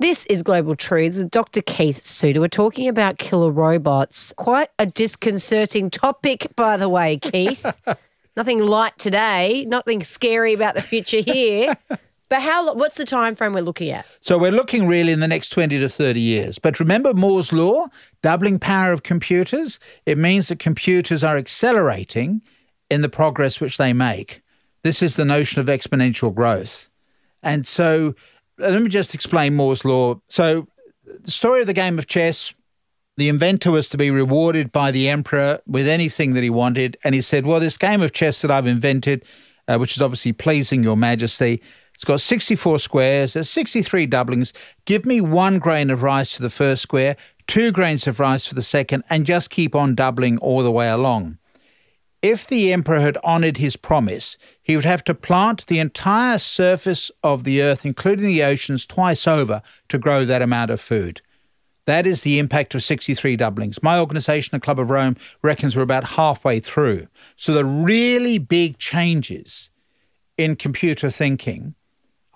This 0.00 0.26
is 0.26 0.44
Global 0.44 0.76
Truths 0.76 1.18
with 1.18 1.30
Dr. 1.30 1.60
Keith 1.60 2.04
Suter. 2.04 2.40
We're 2.40 2.48
talking 2.48 2.86
about 2.86 3.18
killer 3.18 3.50
robots. 3.50 4.32
Quite 4.36 4.70
a 4.78 4.86
disconcerting 4.86 5.90
topic, 5.90 6.46
by 6.54 6.76
the 6.76 6.88
way, 6.88 7.18
Keith. 7.18 7.66
nothing 8.36 8.60
light 8.60 8.96
today, 8.96 9.64
nothing 9.66 10.04
scary 10.04 10.52
about 10.52 10.76
the 10.76 10.82
future 10.82 11.20
here. 11.20 11.76
but 12.28 12.42
how? 12.42 12.74
What's 12.74 12.96
the 12.96 13.04
time 13.04 13.34
frame 13.34 13.54
we're 13.54 13.62
looking 13.62 13.90
at? 13.90 14.06
So 14.20 14.38
we're 14.38 14.52
looking 14.52 14.86
really 14.86 15.12
in 15.12 15.20
the 15.20 15.28
next 15.28 15.50
20 15.50 15.78
to 15.78 15.88
30 15.88 16.20
years. 16.20 16.58
But 16.58 16.78
remember 16.78 17.14
Moore's 17.14 17.52
law, 17.52 17.86
doubling 18.22 18.58
power 18.58 18.92
of 18.92 19.02
computers? 19.02 19.78
It 20.06 20.18
means 20.18 20.48
that 20.48 20.58
computers 20.58 21.24
are 21.24 21.36
accelerating 21.38 22.42
in 22.90 23.02
the 23.02 23.08
progress 23.08 23.60
which 23.60 23.76
they 23.76 23.92
make. 23.92 24.42
This 24.82 25.02
is 25.02 25.16
the 25.16 25.24
notion 25.24 25.60
of 25.60 25.66
exponential 25.66 26.34
growth. 26.34 26.88
And 27.42 27.66
so 27.66 28.14
let 28.58 28.80
me 28.80 28.88
just 28.88 29.14
explain 29.14 29.54
Moore's 29.54 29.84
law. 29.84 30.20
So 30.28 30.68
the 31.04 31.30
story 31.30 31.60
of 31.60 31.66
the 31.66 31.72
game 31.72 31.98
of 31.98 32.06
chess, 32.06 32.52
the 33.16 33.28
inventor 33.28 33.70
was 33.70 33.88
to 33.88 33.96
be 33.96 34.10
rewarded 34.10 34.70
by 34.70 34.90
the 34.90 35.08
emperor 35.08 35.60
with 35.66 35.88
anything 35.88 36.34
that 36.34 36.42
he 36.42 36.50
wanted. 36.50 36.96
And 37.04 37.14
he 37.14 37.20
said, 37.20 37.46
Well, 37.46 37.60
this 37.60 37.76
game 37.76 38.02
of 38.02 38.12
chess 38.12 38.42
that 38.42 38.50
I've 38.50 38.66
invented, 38.66 39.24
uh, 39.66 39.78
which 39.78 39.96
is 39.96 40.02
obviously 40.02 40.32
pleasing 40.32 40.82
your 40.82 40.96
majesty, 40.96 41.62
it's 41.98 42.04
got 42.04 42.20
64 42.20 42.78
squares, 42.78 43.32
there's 43.32 43.50
63 43.50 44.06
doublings. 44.06 44.52
Give 44.84 45.04
me 45.04 45.20
one 45.20 45.58
grain 45.58 45.90
of 45.90 46.04
rice 46.04 46.32
for 46.32 46.42
the 46.42 46.48
first 46.48 46.80
square, 46.80 47.16
two 47.48 47.72
grains 47.72 48.06
of 48.06 48.20
rice 48.20 48.46
for 48.46 48.54
the 48.54 48.62
second, 48.62 49.02
and 49.10 49.26
just 49.26 49.50
keep 49.50 49.74
on 49.74 49.96
doubling 49.96 50.38
all 50.38 50.62
the 50.62 50.70
way 50.70 50.88
along. 50.88 51.38
If 52.22 52.46
the 52.46 52.72
emperor 52.72 53.00
had 53.00 53.16
honoured 53.24 53.56
his 53.56 53.74
promise, 53.74 54.38
he 54.62 54.76
would 54.76 54.84
have 54.84 55.02
to 55.04 55.14
plant 55.14 55.66
the 55.66 55.80
entire 55.80 56.38
surface 56.38 57.10
of 57.24 57.42
the 57.42 57.60
earth, 57.62 57.84
including 57.84 58.26
the 58.26 58.44
oceans, 58.44 58.86
twice 58.86 59.26
over 59.26 59.60
to 59.88 59.98
grow 59.98 60.24
that 60.24 60.40
amount 60.40 60.70
of 60.70 60.80
food. 60.80 61.20
That 61.86 62.06
is 62.06 62.20
the 62.20 62.38
impact 62.38 62.76
of 62.76 62.84
63 62.84 63.34
doublings. 63.34 63.82
My 63.82 63.98
organization, 63.98 64.54
the 64.54 64.60
Club 64.60 64.78
of 64.78 64.88
Rome, 64.88 65.16
reckons 65.42 65.74
we're 65.74 65.82
about 65.82 66.10
halfway 66.10 66.60
through. 66.60 67.08
So 67.34 67.52
the 67.52 67.64
really 67.64 68.38
big 68.38 68.78
changes 68.78 69.70
in 70.36 70.54
computer 70.54 71.10
thinking 71.10 71.74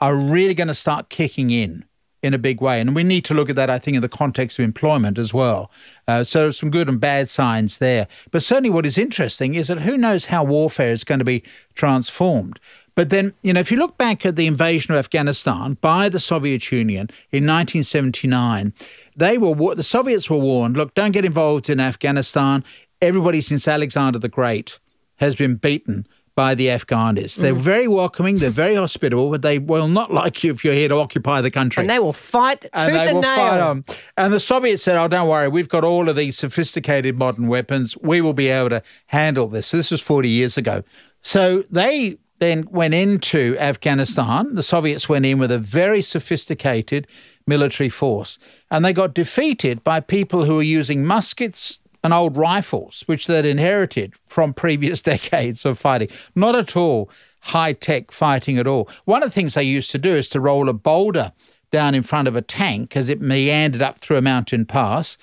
are 0.02 0.16
really 0.16 0.52
going 0.52 0.66
to 0.66 0.74
start 0.74 1.10
kicking 1.10 1.52
in 1.52 1.84
in 2.24 2.34
a 2.34 2.38
big 2.38 2.60
way. 2.60 2.80
And 2.80 2.92
we 2.92 3.04
need 3.04 3.24
to 3.26 3.34
look 3.34 3.48
at 3.48 3.54
that, 3.54 3.70
I 3.70 3.78
think, 3.78 3.94
in 3.94 4.00
the 4.02 4.08
context 4.08 4.58
of 4.58 4.64
employment 4.64 5.16
as 5.16 5.32
well. 5.32 5.70
Uh, 6.08 6.24
so 6.24 6.40
there's 6.40 6.58
some 6.58 6.72
good 6.72 6.88
and 6.88 7.00
bad 7.00 7.28
signs 7.28 7.78
there. 7.78 8.08
But 8.32 8.42
certainly 8.42 8.68
what 8.70 8.84
is 8.84 8.98
interesting 8.98 9.54
is 9.54 9.68
that 9.68 9.82
who 9.82 9.96
knows 9.96 10.24
how 10.24 10.42
warfare 10.42 10.90
is 10.90 11.04
going 11.04 11.20
to 11.20 11.24
be 11.24 11.44
transformed. 11.76 12.58
But 12.96 13.10
then, 13.10 13.32
you 13.42 13.52
know, 13.52 13.60
if 13.60 13.70
you 13.70 13.78
look 13.78 13.96
back 13.96 14.26
at 14.26 14.34
the 14.34 14.48
invasion 14.48 14.92
of 14.92 14.98
Afghanistan 14.98 15.78
by 15.80 16.08
the 16.08 16.18
Soviet 16.18 16.72
Union 16.72 17.08
in 17.30 17.46
1979, 17.46 18.72
they 19.16 19.38
were 19.38 19.76
the 19.76 19.84
Soviets 19.84 20.28
were 20.28 20.36
warned, 20.36 20.76
look, 20.76 20.94
don't 20.94 21.12
get 21.12 21.24
involved 21.24 21.70
in 21.70 21.78
Afghanistan. 21.78 22.64
Everybody 23.00 23.40
since 23.40 23.68
Alexander 23.68 24.18
the 24.18 24.28
Great 24.28 24.80
has 25.18 25.36
been 25.36 25.54
beaten 25.54 26.08
by 26.34 26.54
the 26.54 26.70
Afghans. 26.70 27.36
They're 27.36 27.54
mm. 27.54 27.60
very 27.60 27.88
welcoming, 27.88 28.38
they're 28.38 28.50
very 28.50 28.74
hospitable, 28.84 29.30
but 29.30 29.42
they 29.42 29.58
will 29.58 29.88
not 29.88 30.12
like 30.12 30.42
you 30.42 30.52
if 30.52 30.64
you're 30.64 30.74
here 30.74 30.88
to 30.88 30.96
occupy 30.96 31.40
the 31.40 31.50
country. 31.50 31.82
And 31.82 31.90
they 31.90 31.98
will 31.98 32.12
fight 32.12 32.66
and 32.72 32.92
tooth 32.92 33.00
and, 33.00 33.20
nail. 33.20 33.96
And 34.16 34.32
the 34.32 34.40
Soviets 34.40 34.82
said, 34.82 34.96
oh, 34.96 35.08
don't 35.08 35.28
worry, 35.28 35.48
we've 35.48 35.68
got 35.68 35.84
all 35.84 36.08
of 36.08 36.16
these 36.16 36.36
sophisticated 36.36 37.16
modern 37.16 37.48
weapons. 37.48 37.96
We 37.98 38.20
will 38.20 38.32
be 38.32 38.48
able 38.48 38.70
to 38.70 38.82
handle 39.06 39.48
this. 39.48 39.68
So 39.68 39.76
this 39.76 39.90
was 39.90 40.00
40 40.00 40.28
years 40.28 40.56
ago. 40.56 40.82
So 41.22 41.64
they 41.70 42.18
then 42.38 42.66
went 42.70 42.92
into 42.94 43.56
Afghanistan. 43.58 44.54
The 44.56 44.62
Soviets 44.62 45.08
went 45.08 45.24
in 45.24 45.38
with 45.38 45.52
a 45.52 45.58
very 45.58 46.02
sophisticated 46.02 47.06
military 47.46 47.88
force. 47.88 48.38
And 48.70 48.84
they 48.84 48.92
got 48.92 49.14
defeated 49.14 49.84
by 49.84 50.00
people 50.00 50.44
who 50.44 50.56
were 50.56 50.62
using 50.62 51.04
muskets, 51.04 51.78
and 52.04 52.12
old 52.12 52.36
rifles, 52.36 53.02
which 53.06 53.26
they'd 53.26 53.44
inherited 53.44 54.14
from 54.26 54.54
previous 54.54 55.02
decades 55.02 55.64
of 55.64 55.78
fighting. 55.78 56.08
Not 56.34 56.54
at 56.54 56.76
all 56.76 57.10
high 57.46 57.72
tech 57.72 58.10
fighting 58.12 58.58
at 58.58 58.66
all. 58.66 58.88
One 59.04 59.22
of 59.22 59.30
the 59.30 59.34
things 59.34 59.54
they 59.54 59.64
used 59.64 59.90
to 59.92 59.98
do 59.98 60.14
is 60.14 60.28
to 60.28 60.40
roll 60.40 60.68
a 60.68 60.72
boulder 60.72 61.32
down 61.72 61.94
in 61.94 62.02
front 62.02 62.28
of 62.28 62.36
a 62.36 62.42
tank 62.42 62.96
as 62.96 63.08
it 63.08 63.20
meandered 63.20 63.82
up 63.82 63.98
through 63.98 64.18
a 64.18 64.22
mountain 64.22 64.64
pass. 64.64 65.18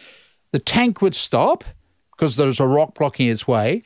The 0.52 0.60
tank 0.60 1.02
would 1.02 1.16
stop 1.16 1.64
because 2.12 2.36
there 2.36 2.48
was 2.48 2.60
a 2.60 2.68
rock 2.68 2.96
blocking 2.96 3.28
its 3.28 3.48
way. 3.48 3.84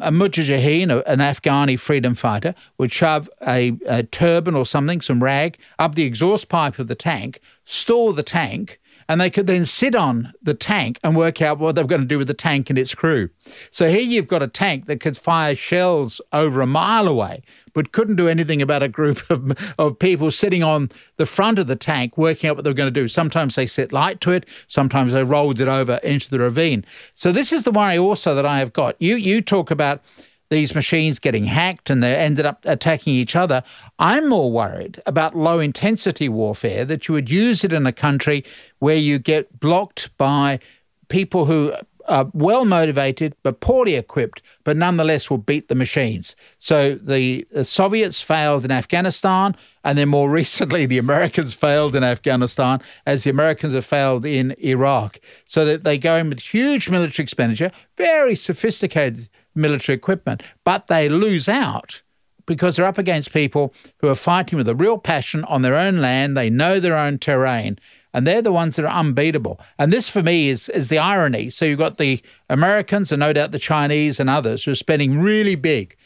A 0.00 0.12
mujahideen, 0.12 1.02
an 1.06 1.18
Afghani 1.18 1.76
freedom 1.76 2.14
fighter, 2.14 2.54
would 2.78 2.92
shove 2.92 3.28
a, 3.44 3.76
a 3.86 4.04
turban 4.04 4.54
or 4.54 4.64
something, 4.64 5.00
some 5.00 5.24
rag, 5.24 5.58
up 5.80 5.96
the 5.96 6.04
exhaust 6.04 6.48
pipe 6.48 6.78
of 6.78 6.86
the 6.86 6.94
tank, 6.94 7.40
stall 7.64 8.12
the 8.12 8.22
tank, 8.22 8.78
and 9.08 9.20
they 9.20 9.30
could 9.30 9.46
then 9.46 9.64
sit 9.64 9.94
on 9.94 10.32
the 10.42 10.54
tank 10.54 11.00
and 11.02 11.16
work 11.16 11.40
out 11.40 11.58
what 11.58 11.74
they're 11.74 11.84
going 11.84 12.00
to 12.02 12.06
do 12.06 12.18
with 12.18 12.28
the 12.28 12.34
tank 12.34 12.68
and 12.68 12.78
its 12.78 12.94
crew. 12.94 13.30
So 13.70 13.88
here 13.88 14.00
you've 14.00 14.28
got 14.28 14.42
a 14.42 14.48
tank 14.48 14.86
that 14.86 15.00
could 15.00 15.16
fire 15.16 15.54
shells 15.54 16.20
over 16.32 16.60
a 16.60 16.66
mile 16.66 17.08
away, 17.08 17.42
but 17.72 17.92
couldn't 17.92 18.16
do 18.16 18.28
anything 18.28 18.60
about 18.60 18.82
a 18.82 18.88
group 18.88 19.28
of, 19.30 19.52
of 19.78 19.98
people 19.98 20.30
sitting 20.30 20.62
on 20.62 20.90
the 21.16 21.26
front 21.26 21.58
of 21.58 21.66
the 21.66 21.76
tank 21.76 22.18
working 22.18 22.50
out 22.50 22.56
what 22.56 22.64
they're 22.64 22.74
going 22.74 22.92
to 22.92 23.00
do. 23.00 23.08
Sometimes 23.08 23.54
they 23.54 23.66
set 23.66 23.92
light 23.92 24.20
to 24.20 24.32
it, 24.32 24.44
sometimes 24.66 25.12
they 25.12 25.24
rolled 25.24 25.60
it 25.60 25.68
over 25.68 26.00
into 26.02 26.30
the 26.30 26.38
ravine. 26.38 26.84
So 27.14 27.32
this 27.32 27.52
is 27.52 27.64
the 27.64 27.72
worry 27.72 27.98
also 27.98 28.34
that 28.34 28.46
I 28.46 28.58
have 28.58 28.72
got. 28.72 28.96
You 29.00 29.16
you 29.16 29.40
talk 29.40 29.70
about 29.70 30.02
these 30.50 30.74
machines 30.74 31.18
getting 31.18 31.44
hacked 31.44 31.90
and 31.90 32.02
they 32.02 32.14
ended 32.14 32.46
up 32.46 32.64
attacking 32.64 33.14
each 33.14 33.36
other. 33.36 33.62
I'm 33.98 34.28
more 34.28 34.50
worried 34.50 35.00
about 35.06 35.36
low 35.36 35.60
intensity 35.60 36.28
warfare 36.28 36.84
that 36.86 37.08
you 37.08 37.14
would 37.14 37.30
use 37.30 37.64
it 37.64 37.72
in 37.72 37.86
a 37.86 37.92
country 37.92 38.44
where 38.78 38.96
you 38.96 39.18
get 39.18 39.60
blocked 39.60 40.16
by 40.16 40.60
people 41.08 41.44
who 41.44 41.74
are 42.08 42.30
well 42.32 42.64
motivated 42.64 43.36
but 43.42 43.60
poorly 43.60 43.94
equipped, 43.94 44.40
but 44.64 44.76
nonetheless 44.76 45.28
will 45.28 45.38
beat 45.38 45.68
the 45.68 45.74
machines. 45.74 46.34
So 46.58 46.94
the, 46.94 47.46
the, 47.52 47.64
Soviets 47.64 48.22
failed 48.22 48.64
in 48.64 48.70
Afghanistan, 48.70 49.54
and 49.84 49.98
then 49.98 50.08
more 50.08 50.30
recently, 50.42 50.86
the 50.86 50.98
Americans 50.98 51.54
failed 51.54 51.94
in 51.94 52.02
Afghanistan, 52.02 52.80
as 53.06 53.24
the 53.24 53.30
Americans 53.30 53.74
have 53.74 53.84
failed 53.84 54.24
in 54.24 54.54
Iraq. 54.58 55.20
So 55.46 55.64
that 55.66 55.84
they 55.84 55.98
go 55.98 56.16
in 56.16 56.30
with 56.30 56.40
huge 56.40 56.88
military 56.88 57.24
expenditure, 57.24 57.72
very 57.96 58.34
sophisticated 58.34 59.28
military 59.58 59.96
equipment, 59.96 60.42
but 60.64 60.86
they 60.86 61.08
lose 61.08 61.48
out 61.48 62.02
because 62.46 62.76
they're 62.76 62.86
up 62.86 62.98
against 62.98 63.32
people 63.32 63.74
who 63.98 64.08
are 64.08 64.14
fighting 64.14 64.56
with 64.56 64.68
a 64.68 64.74
real 64.74 64.98
passion 64.98 65.44
on 65.44 65.62
their 65.62 65.76
own 65.76 65.98
land. 65.98 66.36
They 66.36 66.48
know 66.48 66.80
their 66.80 66.96
own 66.96 67.18
terrain, 67.18 67.78
and 68.14 68.26
they're 68.26 68.42
the 68.42 68.52
ones 68.52 68.76
that 68.76 68.86
are 68.86 69.00
unbeatable. 69.00 69.60
And 69.78 69.92
this, 69.92 70.08
for 70.08 70.22
me, 70.22 70.48
is 70.48 70.68
is 70.70 70.88
the 70.88 70.98
irony. 70.98 71.50
So 71.50 71.64
you've 71.64 71.78
got 71.78 71.98
the 71.98 72.22
Americans, 72.48 73.12
and 73.12 73.20
no 73.20 73.32
doubt 73.32 73.52
the 73.52 73.58
Chinese 73.58 74.18
and 74.18 74.30
others 74.30 74.64
who 74.64 74.72
are 74.72 74.76
spending 74.76 75.20
really 75.20 75.54
big 75.54 75.96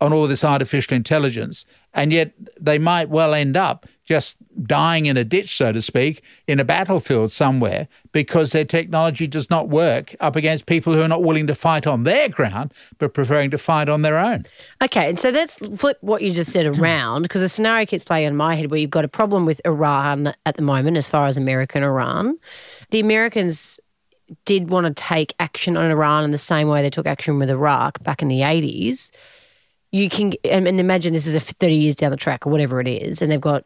on 0.00 0.12
all 0.12 0.26
this 0.26 0.44
artificial 0.44 0.96
intelligence, 0.96 1.66
and 1.92 2.12
yet 2.12 2.32
they 2.58 2.78
might 2.78 3.10
well 3.10 3.34
end 3.34 3.56
up 3.56 3.86
just 4.10 4.38
dying 4.66 5.06
in 5.06 5.16
a 5.16 5.22
ditch, 5.22 5.56
so 5.56 5.70
to 5.70 5.80
speak, 5.80 6.20
in 6.48 6.58
a 6.58 6.64
battlefield 6.64 7.30
somewhere 7.30 7.86
because 8.10 8.50
their 8.50 8.64
technology 8.64 9.28
does 9.28 9.48
not 9.50 9.68
work 9.68 10.16
up 10.18 10.34
against 10.34 10.66
people 10.66 10.92
who 10.92 11.00
are 11.00 11.06
not 11.06 11.22
willing 11.22 11.46
to 11.46 11.54
fight 11.54 11.86
on 11.86 12.02
their 12.02 12.28
ground 12.28 12.74
but 12.98 13.14
preferring 13.14 13.52
to 13.52 13.56
fight 13.56 13.88
on 13.88 14.02
their 14.02 14.18
own. 14.18 14.46
Okay, 14.82 15.10
and 15.10 15.20
so 15.20 15.30
let's 15.30 15.54
flip 15.78 15.96
what 16.00 16.22
you 16.22 16.32
just 16.32 16.50
said 16.50 16.66
around 16.80 17.22
because 17.22 17.40
the 17.40 17.48
scenario 17.48 17.86
keeps 17.86 18.02
playing 18.02 18.26
in 18.26 18.34
my 18.34 18.56
head 18.56 18.72
where 18.72 18.80
you've 18.80 18.90
got 18.90 19.04
a 19.04 19.08
problem 19.08 19.46
with 19.46 19.60
Iran 19.64 20.34
at 20.44 20.56
the 20.56 20.62
moment 20.62 20.96
as 20.96 21.06
far 21.06 21.28
as 21.28 21.36
America 21.36 21.78
and 21.78 21.84
Iran. 21.84 22.36
The 22.90 22.98
Americans 22.98 23.78
did 24.44 24.70
want 24.70 24.88
to 24.88 24.92
take 24.92 25.36
action 25.38 25.76
on 25.76 25.88
Iran 25.88 26.24
in 26.24 26.32
the 26.32 26.38
same 26.38 26.66
way 26.66 26.82
they 26.82 26.90
took 26.90 27.06
action 27.06 27.38
with 27.38 27.48
Iraq 27.48 28.02
back 28.02 28.22
in 28.22 28.26
the 28.28 28.40
80s 28.40 29.12
you 29.92 30.08
can 30.08 30.34
and 30.44 30.68
imagine 30.68 31.12
this 31.12 31.26
is 31.26 31.34
a 31.34 31.40
30 31.40 31.74
years 31.74 31.96
down 31.96 32.12
the 32.12 32.16
track 32.16 32.46
or 32.46 32.50
whatever 32.50 32.80
it 32.80 32.86
is 32.86 33.20
and 33.20 33.30
they've 33.30 33.40
got 33.40 33.64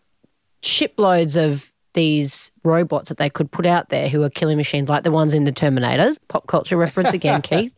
shiploads 0.64 1.36
of 1.36 1.72
these 1.94 2.50
robots 2.64 3.08
that 3.08 3.18
they 3.18 3.30
could 3.30 3.50
put 3.50 3.64
out 3.64 3.88
there 3.88 4.08
who 4.08 4.22
are 4.24 4.30
killing 4.30 4.56
machines 4.56 4.88
like 4.88 5.04
the 5.04 5.10
ones 5.12 5.32
in 5.32 5.44
the 5.44 5.52
Terminators. 5.52 6.18
Pop 6.28 6.46
culture 6.48 6.76
reference 6.76 7.12
again, 7.12 7.40
Keith. 7.42 7.72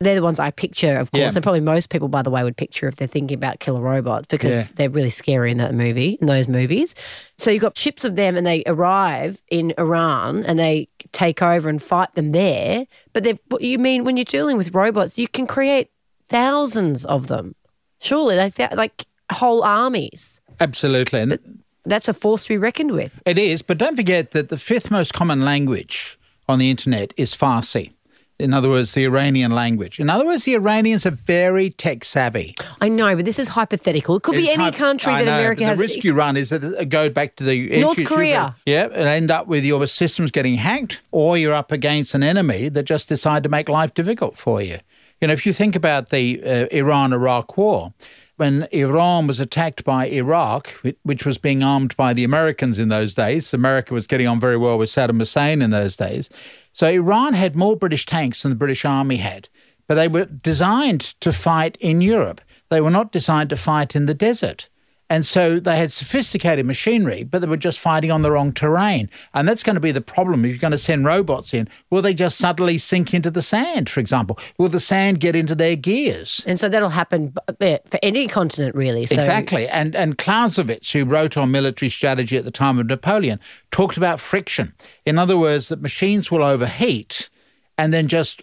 They're 0.00 0.16
the 0.16 0.22
ones 0.22 0.40
I 0.40 0.50
picture, 0.50 0.98
of 0.98 1.10
course, 1.12 1.20
yeah. 1.20 1.30
and 1.32 1.42
probably 1.42 1.60
most 1.60 1.88
people, 1.88 2.08
by 2.08 2.22
the 2.22 2.30
way, 2.30 2.42
would 2.42 2.56
picture 2.56 2.88
if 2.88 2.96
they're 2.96 3.06
thinking 3.06 3.36
about 3.36 3.60
killer 3.60 3.80
robots 3.80 4.26
because 4.28 4.50
yeah. 4.68 4.74
they're 4.74 4.90
really 4.90 5.10
scary 5.10 5.52
in 5.52 5.58
that 5.58 5.74
movie, 5.74 6.18
in 6.20 6.26
those 6.26 6.48
movies. 6.48 6.94
So 7.38 7.50
you've 7.50 7.62
got 7.62 7.78
ships 7.78 8.04
of 8.04 8.16
them 8.16 8.36
and 8.36 8.44
they 8.44 8.64
arrive 8.66 9.40
in 9.48 9.72
Iran 9.78 10.44
and 10.44 10.58
they 10.58 10.88
take 11.12 11.40
over 11.40 11.68
and 11.68 11.80
fight 11.80 12.14
them 12.16 12.30
there. 12.30 12.86
But 13.12 13.22
they 13.22 13.38
you 13.60 13.78
mean 13.78 14.04
when 14.04 14.16
you're 14.16 14.24
dealing 14.24 14.56
with 14.56 14.74
robots, 14.74 15.18
you 15.18 15.28
can 15.28 15.46
create 15.46 15.88
thousands 16.28 17.04
of 17.04 17.28
them. 17.28 17.54
Surely, 18.00 18.34
like, 18.36 18.58
like 18.58 19.06
whole 19.30 19.62
armies. 19.62 20.40
Absolutely. 20.58 21.20
And 21.20 21.61
that's 21.84 22.08
a 22.08 22.14
force 22.14 22.44
to 22.44 22.50
be 22.50 22.58
reckoned 22.58 22.92
with. 22.92 23.20
It 23.26 23.38
is, 23.38 23.62
but 23.62 23.78
don't 23.78 23.96
forget 23.96 24.32
that 24.32 24.48
the 24.48 24.58
fifth 24.58 24.90
most 24.90 25.12
common 25.12 25.44
language 25.44 26.18
on 26.48 26.58
the 26.58 26.70
internet 26.70 27.12
is 27.16 27.34
Farsi. 27.34 27.92
In 28.38 28.52
other 28.52 28.68
words, 28.68 28.94
the 28.94 29.04
Iranian 29.04 29.52
language. 29.52 30.00
In 30.00 30.10
other 30.10 30.26
words, 30.26 30.44
the 30.44 30.54
Iranians 30.54 31.06
are 31.06 31.12
very 31.12 31.70
tech 31.70 32.02
savvy. 32.02 32.56
I 32.80 32.88
know, 32.88 33.14
but 33.14 33.24
this 33.24 33.38
is 33.38 33.48
hypothetical. 33.48 34.16
It 34.16 34.24
could 34.24 34.34
it's 34.34 34.48
be 34.48 34.52
any 34.52 34.72
country 34.72 35.12
that 35.12 35.26
know, 35.26 35.38
America 35.38 35.64
has. 35.64 35.78
The 35.78 35.82
risk 35.82 36.02
you 36.02 36.12
run 36.12 36.36
is 36.36 36.50
that 36.50 36.64
it 36.64 36.88
go 36.88 37.08
back 37.08 37.36
to 37.36 37.44
the 37.44 37.80
North 37.80 38.04
Korea. 38.04 38.56
Yeah, 38.66 38.86
and 38.86 39.08
end 39.08 39.30
up 39.30 39.46
with 39.46 39.64
your 39.64 39.86
systems 39.86 40.32
getting 40.32 40.54
hacked, 40.54 41.02
or 41.12 41.38
you're 41.38 41.54
up 41.54 41.70
against 41.70 42.14
an 42.14 42.24
enemy 42.24 42.68
that 42.70 42.82
just 42.82 43.08
decide 43.08 43.44
to 43.44 43.48
make 43.48 43.68
life 43.68 43.94
difficult 43.94 44.36
for 44.36 44.60
you. 44.60 44.78
You 45.20 45.28
know, 45.28 45.34
if 45.34 45.46
you 45.46 45.52
think 45.52 45.76
about 45.76 46.08
the 46.08 46.42
uh, 46.42 46.66
Iran-Iraq 46.72 47.56
war, 47.56 47.92
when 48.36 48.66
Iran 48.72 49.26
was 49.26 49.40
attacked 49.40 49.84
by 49.84 50.06
Iraq, 50.06 50.70
which 51.02 51.26
was 51.26 51.38
being 51.38 51.62
armed 51.62 51.96
by 51.96 52.12
the 52.12 52.24
Americans 52.24 52.78
in 52.78 52.88
those 52.88 53.14
days, 53.14 53.52
America 53.52 53.94
was 53.94 54.06
getting 54.06 54.26
on 54.26 54.40
very 54.40 54.56
well 54.56 54.78
with 54.78 54.90
Saddam 54.90 55.18
Hussein 55.18 55.62
in 55.62 55.70
those 55.70 55.96
days. 55.96 56.30
So 56.72 56.88
Iran 56.88 57.34
had 57.34 57.54
more 57.54 57.76
British 57.76 58.06
tanks 58.06 58.42
than 58.42 58.50
the 58.50 58.56
British 58.56 58.84
Army 58.84 59.16
had, 59.16 59.48
but 59.86 59.96
they 59.96 60.08
were 60.08 60.24
designed 60.24 61.00
to 61.20 61.32
fight 61.32 61.76
in 61.80 62.00
Europe. 62.00 62.40
They 62.70 62.80
were 62.80 62.90
not 62.90 63.12
designed 63.12 63.50
to 63.50 63.56
fight 63.56 63.94
in 63.94 64.06
the 64.06 64.14
desert. 64.14 64.68
And 65.12 65.26
so 65.26 65.60
they 65.60 65.76
had 65.76 65.92
sophisticated 65.92 66.64
machinery, 66.64 67.22
but 67.22 67.42
they 67.42 67.46
were 67.46 67.58
just 67.58 67.78
fighting 67.78 68.10
on 68.10 68.22
the 68.22 68.30
wrong 68.30 68.50
terrain. 68.50 69.10
And 69.34 69.46
that's 69.46 69.62
going 69.62 69.74
to 69.74 69.80
be 69.80 69.92
the 69.92 70.00
problem. 70.00 70.42
If 70.42 70.52
you're 70.52 70.58
going 70.58 70.70
to 70.70 70.78
send 70.78 71.04
robots 71.04 71.52
in, 71.52 71.68
will 71.90 72.00
they 72.00 72.14
just 72.14 72.38
suddenly 72.38 72.78
sink 72.78 73.12
into 73.12 73.30
the 73.30 73.42
sand, 73.42 73.90
for 73.90 74.00
example? 74.00 74.38
Will 74.56 74.70
the 74.70 74.80
sand 74.80 75.20
get 75.20 75.36
into 75.36 75.54
their 75.54 75.76
gears? 75.76 76.42
And 76.46 76.58
so 76.58 76.70
that'll 76.70 76.88
happen 76.88 77.34
for 77.58 77.98
any 78.02 78.26
continent, 78.26 78.74
really. 78.74 79.04
So. 79.04 79.16
Exactly. 79.16 79.68
And, 79.68 79.94
and 79.94 80.16
Clausewitz, 80.16 80.90
who 80.92 81.04
wrote 81.04 81.36
on 81.36 81.50
military 81.50 81.90
strategy 81.90 82.38
at 82.38 82.46
the 82.46 82.50
time 82.50 82.78
of 82.78 82.86
Napoleon, 82.86 83.38
talked 83.70 83.98
about 83.98 84.18
friction. 84.18 84.72
In 85.04 85.18
other 85.18 85.36
words, 85.36 85.68
that 85.68 85.82
machines 85.82 86.30
will 86.30 86.42
overheat 86.42 87.28
and 87.76 87.92
then 87.92 88.08
just 88.08 88.40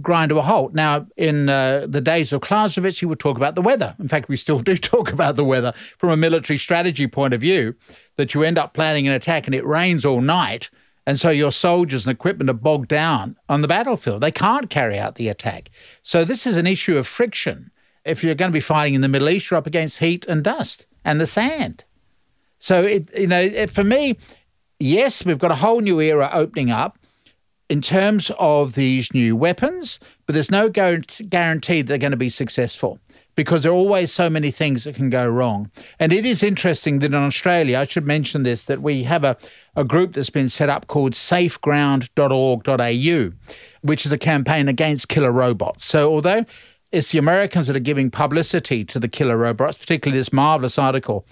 grind 0.00 0.30
to 0.30 0.38
a 0.38 0.42
halt. 0.42 0.74
Now, 0.74 1.06
in 1.16 1.48
uh, 1.48 1.86
the 1.88 2.00
days 2.00 2.32
of 2.32 2.40
Clausewitz, 2.40 3.00
he 3.00 3.06
would 3.06 3.20
talk 3.20 3.36
about 3.36 3.54
the 3.54 3.62
weather. 3.62 3.94
In 3.98 4.08
fact, 4.08 4.28
we 4.28 4.36
still 4.36 4.58
do 4.70 4.76
talk 4.76 5.12
about 5.12 5.36
the 5.36 5.44
weather 5.44 5.72
from 5.98 6.10
a 6.10 6.16
military 6.16 6.58
strategy 6.58 7.06
point 7.06 7.34
of 7.34 7.40
view, 7.40 7.74
that 8.16 8.34
you 8.34 8.42
end 8.42 8.58
up 8.58 8.74
planning 8.74 9.06
an 9.06 9.14
attack 9.14 9.46
and 9.46 9.54
it 9.54 9.66
rains 9.66 10.04
all 10.04 10.20
night 10.20 10.70
And 11.06 11.18
so 11.18 11.30
your 11.30 11.52
soldiers 11.52 12.06
and 12.06 12.14
equipment 12.14 12.50
are 12.50 12.54
bogged 12.54 12.88
down 12.88 13.34
on 13.48 13.60
the 13.60 13.68
battlefield. 13.68 14.22
They 14.22 14.30
can't 14.30 14.70
carry 14.70 14.98
out 14.98 15.16
the 15.16 15.28
attack. 15.28 15.70
So 16.02 16.24
this 16.24 16.46
is 16.46 16.56
an 16.56 16.66
issue 16.66 16.96
of 16.96 17.06
friction. 17.06 17.70
If 18.04 18.22
you're 18.22 18.34
going 18.34 18.50
to 18.50 18.56
be 18.56 18.60
fighting 18.60 18.94
in 18.94 19.00
the 19.00 19.08
Middle 19.08 19.28
East, 19.28 19.50
you're 19.50 19.58
up 19.58 19.66
against 19.66 19.98
heat 19.98 20.26
and 20.26 20.44
dust 20.44 20.86
and 21.04 21.20
the 21.20 21.26
sand. 21.26 21.84
So 22.58 22.82
it, 22.82 23.16
you 23.16 23.26
know, 23.26 23.40
it, 23.40 23.70
for 23.70 23.84
me, 23.84 24.16
yes, 24.78 25.24
we've 25.24 25.38
got 25.38 25.50
a 25.50 25.56
whole 25.56 25.80
new 25.80 26.00
era 26.00 26.30
opening 26.32 26.70
up 26.70 26.98
in 27.72 27.80
terms 27.80 28.30
of 28.38 28.74
these 28.74 29.12
new 29.14 29.34
weapons, 29.34 29.98
but 30.26 30.34
there's 30.34 30.50
no 30.50 30.68
guarantee 30.68 31.80
they're 31.80 31.96
going 31.96 32.10
to 32.10 32.18
be 32.18 32.28
successful 32.28 32.98
because 33.34 33.62
there 33.62 33.72
are 33.72 33.74
always 33.74 34.12
so 34.12 34.28
many 34.28 34.50
things 34.50 34.84
that 34.84 34.94
can 34.94 35.08
go 35.08 35.26
wrong. 35.26 35.70
And 35.98 36.12
it 36.12 36.26
is 36.26 36.42
interesting 36.42 36.98
that 36.98 37.06
in 37.06 37.14
Australia, 37.14 37.78
I 37.78 37.86
should 37.86 38.04
mention 38.04 38.42
this, 38.42 38.66
that 38.66 38.82
we 38.82 39.04
have 39.04 39.24
a, 39.24 39.38
a 39.74 39.84
group 39.84 40.12
that's 40.12 40.28
been 40.28 40.50
set 40.50 40.68
up 40.68 40.86
called 40.86 41.14
safeground.org.au, 41.14 43.32
which 43.80 44.04
is 44.04 44.12
a 44.12 44.18
campaign 44.18 44.68
against 44.68 45.08
killer 45.08 45.32
robots. 45.32 45.86
So 45.86 46.12
although 46.12 46.44
it's 46.92 47.12
the 47.12 47.18
Americans 47.18 47.68
that 47.68 47.76
are 47.76 47.80
giving 47.80 48.10
publicity 48.10 48.84
to 48.84 48.98
the 48.98 49.08
killer 49.08 49.38
robots, 49.38 49.78
particularly 49.78 50.18
this 50.18 50.30
marvelous 50.30 50.78
article 50.78 51.24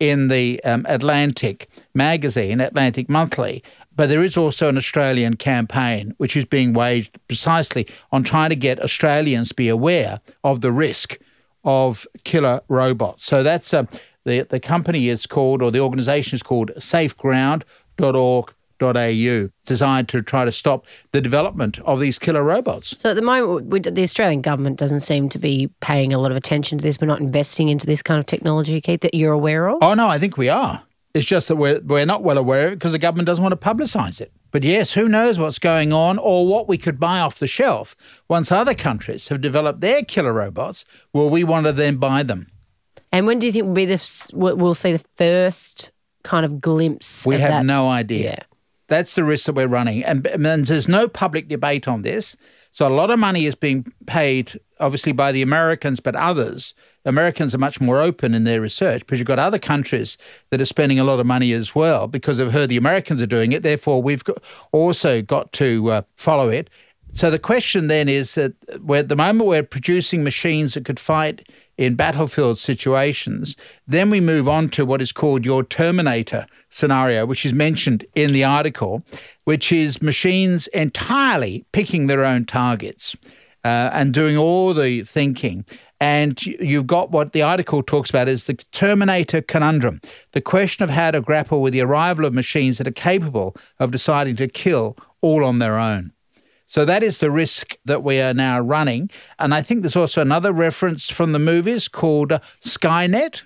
in 0.00 0.26
the 0.26 0.60
um, 0.64 0.84
Atlantic 0.88 1.68
magazine, 1.94 2.60
Atlantic 2.60 3.08
Monthly, 3.08 3.62
but 3.96 4.08
there 4.08 4.22
is 4.22 4.36
also 4.36 4.68
an 4.68 4.76
Australian 4.76 5.36
campaign 5.36 6.12
which 6.18 6.36
is 6.36 6.44
being 6.44 6.72
waged 6.72 7.18
precisely 7.28 7.86
on 8.12 8.22
trying 8.24 8.50
to 8.50 8.56
get 8.56 8.80
Australians 8.80 9.50
to 9.50 9.54
be 9.54 9.68
aware 9.68 10.20
of 10.42 10.60
the 10.60 10.72
risk 10.72 11.18
of 11.64 12.06
killer 12.24 12.60
robots. 12.68 13.24
So 13.24 13.42
that's 13.42 13.74
uh, 13.74 13.84
the 14.24 14.42
the 14.42 14.60
company 14.60 15.08
is 15.08 15.26
called 15.26 15.62
or 15.62 15.70
the 15.70 15.80
organisation 15.80 16.36
is 16.36 16.42
called 16.42 16.72
safeground.org.au, 16.76 19.48
designed 19.66 20.08
to 20.08 20.22
try 20.22 20.44
to 20.44 20.52
stop 20.52 20.86
the 21.12 21.20
development 21.20 21.78
of 21.80 22.00
these 22.00 22.18
killer 22.18 22.42
robots. 22.42 22.94
So 22.98 23.10
at 23.10 23.16
the 23.16 23.22
moment, 23.22 23.94
the 23.94 24.02
Australian 24.02 24.42
government 24.42 24.78
doesn't 24.78 25.00
seem 25.00 25.28
to 25.30 25.38
be 25.38 25.70
paying 25.80 26.12
a 26.12 26.18
lot 26.18 26.30
of 26.30 26.36
attention 26.36 26.78
to 26.78 26.82
this. 26.82 26.98
We're 27.00 27.06
not 27.06 27.20
investing 27.20 27.68
into 27.68 27.86
this 27.86 28.02
kind 28.02 28.20
of 28.20 28.26
technology, 28.26 28.80
Keith, 28.80 29.00
that 29.00 29.14
you're 29.14 29.32
aware 29.32 29.68
of. 29.68 29.78
Oh 29.80 29.94
no, 29.94 30.08
I 30.08 30.18
think 30.18 30.36
we 30.36 30.48
are. 30.48 30.82
It's 31.14 31.24
just 31.24 31.46
that 31.48 31.56
we're 31.56 31.80
we're 31.80 32.04
not 32.04 32.24
well 32.24 32.38
aware 32.38 32.66
of 32.66 32.72
it 32.72 32.76
because 32.76 32.92
the 32.92 32.98
government 32.98 33.26
doesn't 33.26 33.42
want 33.42 33.58
to 33.58 33.68
publicise 33.68 34.20
it. 34.20 34.32
But 34.50 34.64
yes, 34.64 34.92
who 34.92 35.08
knows 35.08 35.38
what's 35.38 35.58
going 35.58 35.92
on 35.92 36.18
or 36.18 36.46
what 36.46 36.68
we 36.68 36.76
could 36.76 36.98
buy 36.98 37.20
off 37.20 37.38
the 37.38 37.46
shelf 37.46 37.96
once 38.28 38.50
other 38.50 38.74
countries 38.74 39.28
have 39.28 39.40
developed 39.40 39.80
their 39.80 40.02
killer 40.02 40.32
robots? 40.32 40.84
Will 41.12 41.30
we 41.30 41.44
want 41.44 41.66
to 41.66 41.72
then 41.72 41.96
buy 41.96 42.24
them? 42.24 42.48
And 43.12 43.28
when 43.28 43.38
do 43.38 43.46
you 43.46 43.52
think 43.52 43.66
will 43.66 43.74
be 43.74 43.86
the 43.86 44.30
we'll 44.32 44.74
see 44.74 44.92
the 44.92 45.04
first 45.16 45.92
kind 46.24 46.44
of 46.44 46.60
glimpse? 46.60 47.24
We 47.24 47.36
have 47.38 47.50
that? 47.50 47.64
no 47.64 47.88
idea. 47.88 48.24
Yeah. 48.24 48.42
That's 48.88 49.14
the 49.14 49.24
risk 49.24 49.46
that 49.46 49.54
we're 49.54 49.66
running, 49.66 50.04
and, 50.04 50.26
and 50.26 50.44
there's 50.44 50.88
no 50.88 51.08
public 51.08 51.48
debate 51.48 51.88
on 51.88 52.02
this. 52.02 52.36
So 52.70 52.86
a 52.86 52.90
lot 52.90 53.10
of 53.10 53.18
money 53.18 53.46
is 53.46 53.54
being 53.54 53.86
paid, 54.06 54.60
obviously, 54.80 55.12
by 55.12 55.30
the 55.30 55.42
Americans, 55.42 56.00
but 56.00 56.16
others. 56.16 56.74
Americans 57.04 57.54
are 57.54 57.58
much 57.58 57.80
more 57.80 58.00
open 58.00 58.34
in 58.34 58.44
their 58.44 58.60
research 58.60 59.00
because 59.00 59.18
you've 59.18 59.28
got 59.28 59.38
other 59.38 59.58
countries 59.58 60.16
that 60.50 60.60
are 60.60 60.66
spending 60.66 60.98
a 60.98 61.04
lot 61.04 61.20
of 61.20 61.26
money 61.26 61.52
as 61.52 61.74
well 61.74 62.08
because 62.08 62.38
they've 62.38 62.52
heard 62.52 62.70
the 62.70 62.76
Americans 62.76 63.20
are 63.20 63.26
doing 63.26 63.52
it. 63.52 63.62
Therefore, 63.62 64.02
we've 64.02 64.24
got, 64.24 64.38
also 64.72 65.22
got 65.22 65.52
to 65.54 65.90
uh, 65.90 66.02
follow 66.16 66.48
it. 66.48 66.70
So 67.12 67.30
the 67.30 67.38
question 67.38 67.86
then 67.86 68.08
is 68.08 68.34
that 68.34 68.54
at 68.70 69.08
the 69.08 69.16
moment 69.16 69.48
we're 69.48 69.62
producing 69.62 70.24
machines 70.24 70.74
that 70.74 70.84
could 70.84 70.98
fight 70.98 71.48
in 71.78 71.94
battlefield 71.94 72.58
situations, 72.58 73.56
then 73.86 74.10
we 74.10 74.20
move 74.20 74.48
on 74.48 74.68
to 74.70 74.84
what 74.84 75.00
is 75.00 75.12
called 75.12 75.46
your 75.46 75.62
Terminator 75.62 76.46
scenario, 76.70 77.24
which 77.24 77.46
is 77.46 77.52
mentioned 77.52 78.04
in 78.16 78.32
the 78.32 78.42
article, 78.42 79.04
which 79.44 79.70
is 79.70 80.02
machines 80.02 80.66
entirely 80.68 81.64
picking 81.70 82.08
their 82.08 82.24
own 82.24 82.46
targets 82.46 83.14
uh, 83.64 83.90
and 83.92 84.12
doing 84.12 84.36
all 84.36 84.74
the 84.74 85.04
thinking. 85.04 85.64
And 86.00 86.44
you've 86.44 86.86
got 86.86 87.12
what 87.12 87.32
the 87.32 87.42
article 87.42 87.82
talks 87.82 88.10
about 88.10 88.28
is 88.28 88.44
the 88.44 88.54
Terminator 88.72 89.40
conundrum 89.40 90.00
the 90.32 90.40
question 90.40 90.82
of 90.82 90.90
how 90.90 91.12
to 91.12 91.20
grapple 91.20 91.62
with 91.62 91.72
the 91.72 91.80
arrival 91.80 92.24
of 92.24 92.34
machines 92.34 92.78
that 92.78 92.88
are 92.88 92.92
capable 92.92 93.56
of 93.78 93.90
deciding 93.90 94.36
to 94.36 94.48
kill 94.48 94.96
all 95.20 95.44
on 95.44 95.60
their 95.60 95.78
own. 95.78 96.12
So 96.66 96.84
that 96.84 97.02
is 97.02 97.18
the 97.18 97.30
risk 97.30 97.76
that 97.84 98.02
we 98.02 98.20
are 98.20 98.34
now 98.34 98.58
running. 98.58 99.10
And 99.38 99.54
I 99.54 99.62
think 99.62 99.82
there's 99.82 99.96
also 99.96 100.20
another 100.20 100.52
reference 100.52 101.08
from 101.10 101.32
the 101.32 101.38
movies 101.38 101.88
called 101.88 102.32
uh, 102.32 102.40
Skynet, 102.64 103.42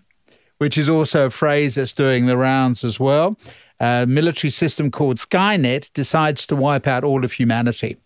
which 0.58 0.78
is 0.78 0.88
also 0.88 1.26
a 1.26 1.30
phrase 1.30 1.74
that's 1.74 1.92
doing 1.92 2.26
the 2.26 2.36
rounds 2.36 2.84
as 2.84 2.98
well. 2.98 3.36
A 3.80 4.06
military 4.06 4.50
system 4.50 4.90
called 4.90 5.18
Skynet 5.18 5.92
decides 5.92 6.46
to 6.46 6.56
wipe 6.56 6.86
out 6.86 7.04
all 7.04 7.24
of 7.24 7.32
humanity. 7.32 7.96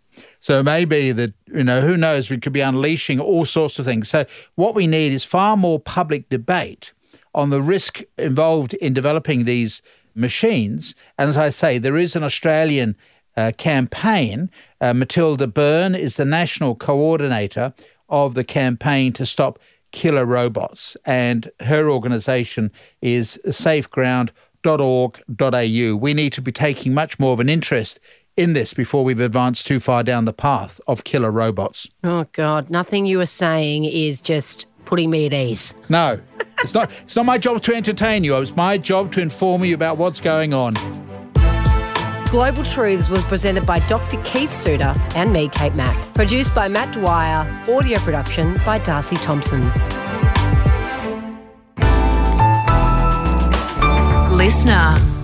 So 0.40 0.62
maybe 0.62 1.12
that, 1.12 1.32
you 1.46 1.64
know, 1.64 1.80
who 1.80 1.96
knows, 1.96 2.30
we 2.30 2.38
could 2.38 2.52
be 2.52 2.60
unleashing 2.60 3.20
all 3.20 3.44
sorts 3.44 3.78
of 3.78 3.84
things. 3.84 4.08
So 4.08 4.24
what 4.54 4.74
we 4.74 4.86
need 4.86 5.12
is 5.12 5.24
far 5.24 5.56
more 5.56 5.80
public 5.80 6.28
debate 6.28 6.92
on 7.34 7.50
the 7.50 7.62
risk 7.62 8.02
involved 8.18 8.74
in 8.74 8.92
developing 8.92 9.44
these 9.44 9.82
machines. 10.14 10.94
And 11.18 11.28
as 11.28 11.36
I 11.36 11.50
say, 11.50 11.78
there 11.78 11.96
is 11.96 12.16
an 12.16 12.22
Australian 12.22 12.96
uh, 13.36 13.52
campaign. 13.56 14.50
Uh, 14.80 14.94
Matilda 14.94 15.46
Byrne 15.46 15.94
is 15.94 16.16
the 16.16 16.24
national 16.24 16.74
coordinator 16.74 17.72
of 18.08 18.34
the 18.34 18.44
campaign 18.44 19.12
to 19.14 19.24
stop 19.24 19.58
killer 19.92 20.24
robots, 20.24 20.96
and 21.04 21.50
her 21.60 21.90
organisation 21.90 22.72
is 23.00 23.38
safeground.org.au. 23.46 25.96
We 25.96 26.14
need 26.14 26.32
to 26.32 26.42
be 26.42 26.52
taking 26.52 26.94
much 26.94 27.18
more 27.18 27.34
of 27.34 27.40
an 27.40 27.48
interest 27.48 27.98
in 28.36 28.52
this 28.52 28.74
before 28.74 29.04
we've 29.04 29.20
advanced 29.20 29.66
too 29.66 29.80
far 29.80 30.02
down 30.02 30.24
the 30.24 30.32
path 30.32 30.80
of 30.86 31.04
killer 31.04 31.30
robots. 31.30 31.88
Oh 32.04 32.26
God, 32.32 32.70
nothing 32.70 33.06
you 33.06 33.20
are 33.20 33.26
saying 33.26 33.84
is 33.84 34.22
just 34.22 34.68
putting 34.84 35.10
me 35.10 35.26
at 35.26 35.32
ease. 35.32 35.74
No, 35.88 36.20
it's 36.60 36.74
not. 36.74 36.90
It's 37.02 37.16
not 37.16 37.26
my 37.26 37.38
job 37.38 37.62
to 37.62 37.74
entertain 37.74 38.24
you. 38.24 38.36
It's 38.38 38.56
my 38.56 38.78
job 38.78 39.12
to 39.12 39.20
inform 39.20 39.64
you 39.64 39.74
about 39.74 39.98
what's 39.98 40.20
going 40.20 40.54
on. 40.54 40.74
Global 42.26 42.64
Truths 42.64 43.10
was 43.10 43.22
presented 43.24 43.66
by 43.66 43.78
Dr. 43.80 44.20
Keith 44.22 44.54
Suter 44.54 44.94
and 45.14 45.32
me, 45.34 45.48
Kate 45.48 45.74
Mack. 45.74 45.96
Produced 46.14 46.54
by 46.54 46.66
Matt 46.66 46.94
Dwyer. 46.94 47.46
Audio 47.70 47.98
production 47.98 48.54
by 48.64 48.78
Darcy 48.78 49.16
Thompson. 49.16 49.70
Listener. 54.36 55.21